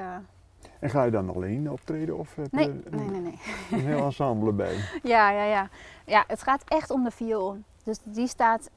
En 0.81 0.90
ga 0.90 1.03
je 1.03 1.11
dan 1.11 1.35
alleen 1.35 1.71
optreden? 1.71 2.19
Of 2.19 2.35
heb 2.35 2.53
nee, 2.53 2.66
je 2.66 2.83
nee, 2.90 3.09
nee, 3.09 3.21
nee. 3.21 3.38
een 3.71 3.87
heel 3.87 4.05
ensemble 4.05 4.53
bij? 4.53 4.75
Ja, 5.03 5.31
ja, 5.31 5.45
ja. 5.45 5.69
Ja, 6.05 6.25
het 6.27 6.42
gaat 6.42 6.62
echt 6.64 6.90
om 6.90 7.05
de 7.05 7.11
viool. 7.11 7.57
Dus 7.83 7.99
die 8.03 8.29
staat 8.29 8.71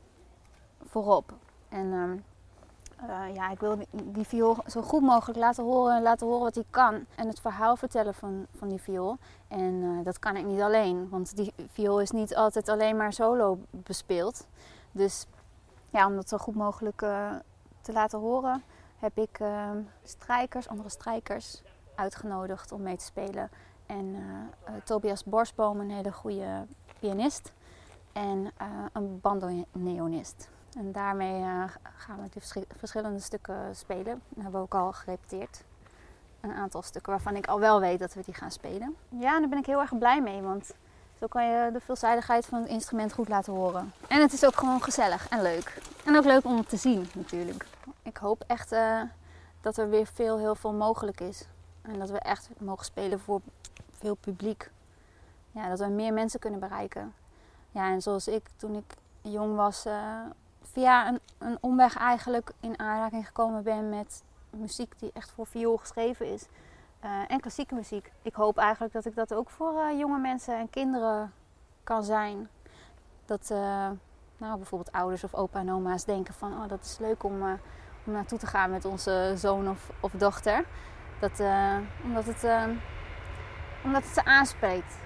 voorop. 0.84 1.34
En... 1.70 1.86
Um, 1.86 2.24
uh, 3.04 3.36
ja, 3.36 3.50
ik 3.50 3.60
wil 3.60 3.78
die 3.92 4.28
viool 4.28 4.58
zo 4.68 4.82
goed 4.82 5.02
mogelijk 5.02 5.40
laten 5.40 5.64
horen, 5.64 6.02
laten 6.02 6.28
horen 6.28 6.44
wat 6.44 6.56
hij 6.56 6.64
kan. 6.70 7.06
En 7.16 7.28
het 7.28 7.40
verhaal 7.40 7.76
vertellen 7.76 8.14
van, 8.14 8.46
van 8.58 8.70
die 8.70 8.82
viool. 8.82 9.18
En 9.48 9.74
uh, 9.74 10.04
dat 10.04 10.20
kan 10.20 10.36
ik 10.36 10.46
niet 10.46 10.62
alleen, 10.62 11.10
want 11.10 11.36
die 11.36 11.54
viool 11.72 12.02
is 12.02 12.12
niet 12.12 12.36
altijd 12.36 12.70
alleen 12.70 12.98
maar 12.98 13.14
solo 13.14 13.60
bespeeld. 13.70 14.48
Dus 14.92 15.26
ja, 15.90 16.06
om 16.06 16.16
dat 16.16 16.30
zo 16.30 16.38
goed 16.38 16.56
mogelijk 16.56 17.02
uh, 17.02 17.32
te 17.82 17.92
laten 17.92 18.20
horen, 18.20 18.64
heb 18.98 19.18
ik 19.18 19.40
strijkers, 20.04 20.68
andere 20.68 20.90
strijkers 20.90 21.62
uitgenodigd 21.96 22.72
om 22.72 22.82
mee 22.82 22.98
te 22.98 23.06
spelen. 23.06 23.50
En 23.86 24.16
Tobias 24.84 25.24
Borsboom, 25.24 25.80
een 25.80 25.92
hele 25.92 26.12
goede 26.12 26.66
pianist. 27.00 27.54
En 28.14 28.52
een 28.94 29.20
bandoneonist. 29.22 30.50
En 30.80 30.92
daarmee 30.92 31.42
uh, 31.42 31.64
gaan 31.96 32.22
we 32.22 32.30
die 32.30 32.66
verschillende 32.78 33.20
stukken 33.20 33.76
spelen. 33.76 34.22
Dat 34.30 34.44
hebben 34.44 34.52
we 34.52 34.58
ook 34.58 34.74
al 34.74 34.92
gerepeteerd. 34.92 35.64
een 36.42 36.54
aantal 36.54 36.82
stukken 36.82 37.12
waarvan 37.12 37.36
ik 37.36 37.48
al 37.48 37.60
wel 37.60 37.80
weet 37.80 38.00
dat 38.00 38.14
we 38.14 38.22
die 38.26 38.34
gaan 38.34 38.52
spelen. 38.52 38.96
Ja, 39.10 39.34
en 39.34 39.40
daar 39.40 39.50
ben 39.50 39.58
ik 39.58 39.66
heel 39.66 39.80
erg 39.80 39.98
blij 39.98 40.22
mee, 40.22 40.42
want 40.42 40.74
zo 41.20 41.28
kan 41.28 41.46
je 41.46 41.72
de 41.74 41.80
veelzijdigheid 41.80 42.46
van 42.46 42.62
het 42.62 42.70
instrument 42.70 43.14
goed 43.14 43.30
laten 43.30 43.54
horen. 43.54 43.94
En 44.08 44.22
het 44.22 44.34
is 44.34 44.46
ook 44.46 44.56
gewoon 44.56 44.84
gezellig 44.84 45.30
en 45.30 45.42
leuk. 45.42 45.82
En 46.06 46.16
ook 46.16 46.26
leuk 46.26 46.46
om 46.46 46.66
te 46.66 46.78
zien 46.78 47.10
natuurlijk. 47.14 47.66
Ik 48.02 48.18
hoop 48.18 48.44
echt 48.48 48.72
uh, 48.72 49.02
dat 49.62 49.78
er 49.78 49.90
weer 49.90 50.08
veel, 50.14 50.38
heel 50.38 50.56
veel 50.56 50.74
mogelijk 50.74 51.22
is. 51.22 51.48
En 51.82 52.00
dat 52.00 52.10
we 52.10 52.20
echt 52.20 52.50
mogen 52.58 52.86
spelen 52.86 53.20
voor 53.20 53.42
veel 53.92 54.16
publiek. 54.16 54.72
Ja, 55.52 55.70
dat 55.70 55.80
we 55.80 55.88
meer 55.88 56.14
mensen 56.14 56.40
kunnen 56.40 56.60
bereiken. 56.60 57.14
Ja, 57.72 57.92
en 57.92 58.02
zoals 58.02 58.28
ik 58.28 58.50
toen 58.56 58.76
ik 58.76 58.96
jong 59.22 59.56
was, 59.56 59.86
uh, 59.86 59.94
via 60.72 61.08
een, 61.08 61.20
een 61.38 61.58
omweg 61.62 61.98
eigenlijk 61.98 62.52
in 62.60 62.80
aanraking 62.80 63.26
gekomen 63.26 63.64
ben 63.64 63.90
met 63.90 64.24
muziek 64.50 65.00
die 65.00 65.12
echt 65.14 65.32
voor 65.32 65.48
viool 65.48 65.78
geschreven 65.78 66.34
is. 66.34 66.48
Uh, 67.06 67.22
en 67.28 67.40
klassieke 67.40 67.76
muziek. 67.76 68.12
Ik 68.22 68.34
hoop 68.34 68.58
eigenlijk 68.58 68.94
dat 68.94 69.06
ik 69.06 69.16
dat 69.16 69.34
ook 69.34 69.50
voor 69.50 69.74
uh, 69.74 70.00
jonge 70.00 70.20
mensen 70.20 70.58
en 70.58 70.70
kinderen 70.70 71.34
kan 71.84 72.04
zijn. 72.04 72.50
Dat 73.26 73.50
uh, 73.52 73.58
nou, 74.38 74.58
bijvoorbeeld 74.58 74.92
ouders 74.92 75.24
of 75.24 75.34
opa 75.34 75.60
en 75.60 75.72
oma's 75.72 76.06
denken 76.06 76.34
van 76.34 76.54
oh, 76.54 76.68
dat 76.68 76.84
is 76.84 76.98
leuk 77.00 77.24
om, 77.24 77.42
om 78.06 78.14
naartoe 78.14 78.38
te 78.38 78.48
gaan 78.48 78.70
met 78.70 78.86
onze 78.86 79.34
zoon 79.36 79.70
of, 79.70 79.90
of 80.00 80.12
dochter. 80.12 80.66
Dat, 81.20 81.42
omdat, 82.04 82.26
het, 82.26 82.44
omdat 83.84 84.04
het 84.04 84.14
ze 84.14 84.26
aanspreekt. 84.26 84.98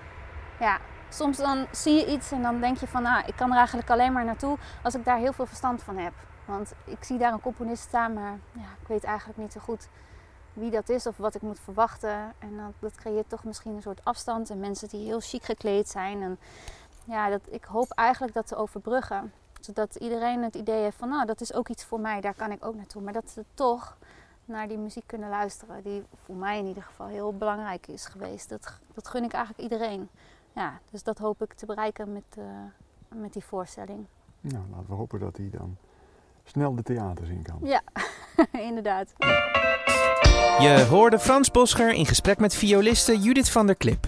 Ja, 0.60 0.80
soms 1.14 1.38
dan 1.38 1.68
zie 1.72 1.94
je 1.94 2.06
iets 2.06 2.32
en 2.32 2.42
dan 2.42 2.60
denk 2.60 2.78
je 2.78 2.88
van 2.88 3.06
ah, 3.06 3.28
ik 3.28 3.36
kan 3.36 3.52
er 3.52 3.58
eigenlijk 3.58 3.90
alleen 3.90 4.14
maar 4.14 4.26
naartoe 4.26 4.58
als 4.84 4.96
ik 4.96 5.06
daar 5.06 5.18
heel 5.18 5.34
veel 5.34 5.46
verstand 5.46 5.84
van 5.84 5.98
heb. 5.98 6.14
Want 6.46 6.74
ik 6.86 7.04
zie 7.04 7.18
daar 7.18 7.34
een 7.34 7.42
componist 7.42 7.84
staan, 7.84 8.14
maar 8.14 8.40
ja, 8.52 8.68
ik 8.82 8.88
weet 8.88 9.04
eigenlijk 9.04 9.40
niet 9.40 9.52
zo 9.52 9.60
goed 9.60 9.88
wie 10.54 10.72
dat 10.72 10.90
is 10.90 11.08
of 11.08 11.18
wat 11.18 11.36
ik 11.36 11.42
moet 11.42 11.60
verwachten. 11.60 12.34
En 12.40 12.58
dat, 12.58 12.74
dat 12.80 12.96
creëert 12.96 13.30
toch 13.30 13.44
misschien 13.44 13.76
een 13.76 13.82
soort 13.82 14.06
afstand. 14.06 14.50
En 14.50 14.60
mensen 14.60 14.88
die 14.88 15.06
heel 15.06 15.20
chic 15.20 15.44
gekleed 15.44 15.90
zijn. 15.90 16.22
En 16.22 16.40
ja, 17.06 17.30
dat, 17.30 17.42
ik 17.50 17.64
hoop 17.64 17.92
eigenlijk 17.92 18.34
dat 18.34 18.48
te 18.48 18.56
overbruggen. 18.56 19.34
Zodat 19.60 19.96
iedereen 19.96 20.44
het 20.44 20.56
idee 20.56 20.82
heeft 20.82 20.98
van, 20.98 21.10
nou, 21.10 21.26
dat 21.26 21.42
is 21.42 21.54
ook 21.54 21.70
iets 21.70 21.84
voor 21.84 22.00
mij, 22.00 22.22
daar 22.22 22.34
kan 22.34 22.52
ik 22.52 22.66
ook 22.66 22.76
naartoe. 22.76 23.02
Maar 23.02 23.14
dat 23.14 23.30
ze 23.30 23.46
toch 23.54 23.98
naar 24.46 24.68
die 24.68 24.78
muziek 24.78 25.08
kunnen 25.08 25.30
luisteren, 25.30 25.84
die 25.84 26.04
voor 26.24 26.36
mij 26.36 26.58
in 26.58 26.66
ieder 26.66 26.84
geval 26.84 27.08
heel 27.08 27.34
belangrijk 27.34 27.88
is 27.88 28.06
geweest. 28.06 28.50
Dat, 28.50 28.80
dat 28.94 29.08
gun 29.08 29.24
ik 29.24 29.34
eigenlijk 29.34 29.72
iedereen. 29.72 30.10
Ja, 30.56 30.80
dus 30.92 31.04
dat 31.04 31.18
hoop 31.18 31.42
ik 31.42 31.54
te 31.54 31.66
bereiken 31.66 32.14
met, 32.14 32.38
uh, 32.40 32.46
met 33.16 33.34
die 33.34 33.44
voorstelling. 33.44 34.06
Nou, 34.42 34.64
laten 34.72 34.88
we 34.88 34.94
hopen 34.94 35.20
dat 35.20 35.38
hij 35.38 35.50
dan 35.52 35.78
snel 36.44 36.76
de 36.76 36.84
theaters 36.84 37.30
in 37.30 37.42
kan. 37.42 37.60
Ja, 37.64 37.82
inderdaad. 38.70 39.14
Je 40.60 40.86
hoorde 40.90 41.20
Frans 41.20 41.52
Boscher 41.52 41.94
in 41.94 42.06
gesprek 42.06 42.40
met 42.40 42.56
violiste 42.56 43.20
Judith 43.20 43.50
van 43.50 43.66
der 43.66 43.76
Klip. 43.76 44.08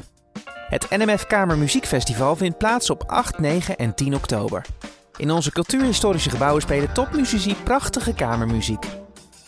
Het 0.69 0.89
NMF 0.89 1.27
Kamer 1.27 1.57
Muziekfestival 1.57 2.35
vindt 2.35 2.57
plaats 2.57 2.89
op 2.89 3.03
8, 3.03 3.39
9 3.39 3.77
en 3.77 3.95
10 3.95 4.15
oktober. 4.15 4.65
In 5.17 5.31
onze 5.31 5.51
cultuurhistorische 5.51 6.29
gebouwen 6.29 6.61
spelen 6.61 6.93
topmuzici 6.93 7.55
prachtige 7.55 8.13
kamermuziek. 8.13 9.04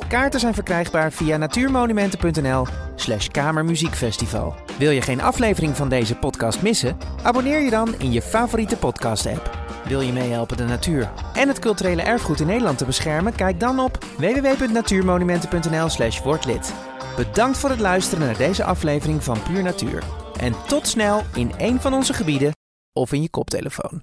Kaarten 0.08 0.40
zijn 0.40 0.54
verkrijgbaar 0.54 1.12
via 1.12 1.38
natuurmonumenten.nl 1.38 2.66
slash 2.96 3.28
kamermuziekfestival. 3.28 4.56
Wil 4.78 4.92
je 4.92 5.02
geen 5.02 5.22
aflevering 5.22 5.76
van 5.76 5.90
deze 5.90 6.16
podcast 6.16 6.62
missen? 6.62 6.98
Abonneer 7.24 7.60
je 7.60 7.70
dan 7.70 8.00
in 8.00 8.12
je 8.12 8.22
favoriete 8.22 8.78
podcast-app. 8.78 9.58
Wil 9.88 10.02
je 10.02 10.14
meehelpen 10.14 10.58
de 10.58 10.64
natuur 10.64 11.12
en 11.34 11.48
het 11.48 11.60
culturele 11.60 12.02
erfgoed 12.02 12.40
in 12.40 12.48
Nederland 12.48 12.78
te 12.78 12.86
beschermen? 12.86 13.36
Kijk 13.36 13.60
dan 13.60 13.80
op 13.80 13.98
www.natuurmonumenten.nl/slash 14.18 16.22
wordlid. 16.22 16.74
Bedankt 17.16 17.58
voor 17.58 17.70
het 17.70 17.80
luisteren 17.80 18.26
naar 18.26 18.38
deze 18.38 18.64
aflevering 18.64 19.24
van 19.24 19.44
Puur 19.44 19.64
Natuur. 19.64 20.04
En 20.40 20.54
tot 20.68 20.88
snel 20.88 21.22
in 21.34 21.52
een 21.58 21.82
van 21.82 21.94
onze 21.94 22.14
gebieden 22.14 22.52
of 22.94 23.12
in 23.12 23.22
je 23.22 23.30
koptelefoon. 23.30 24.02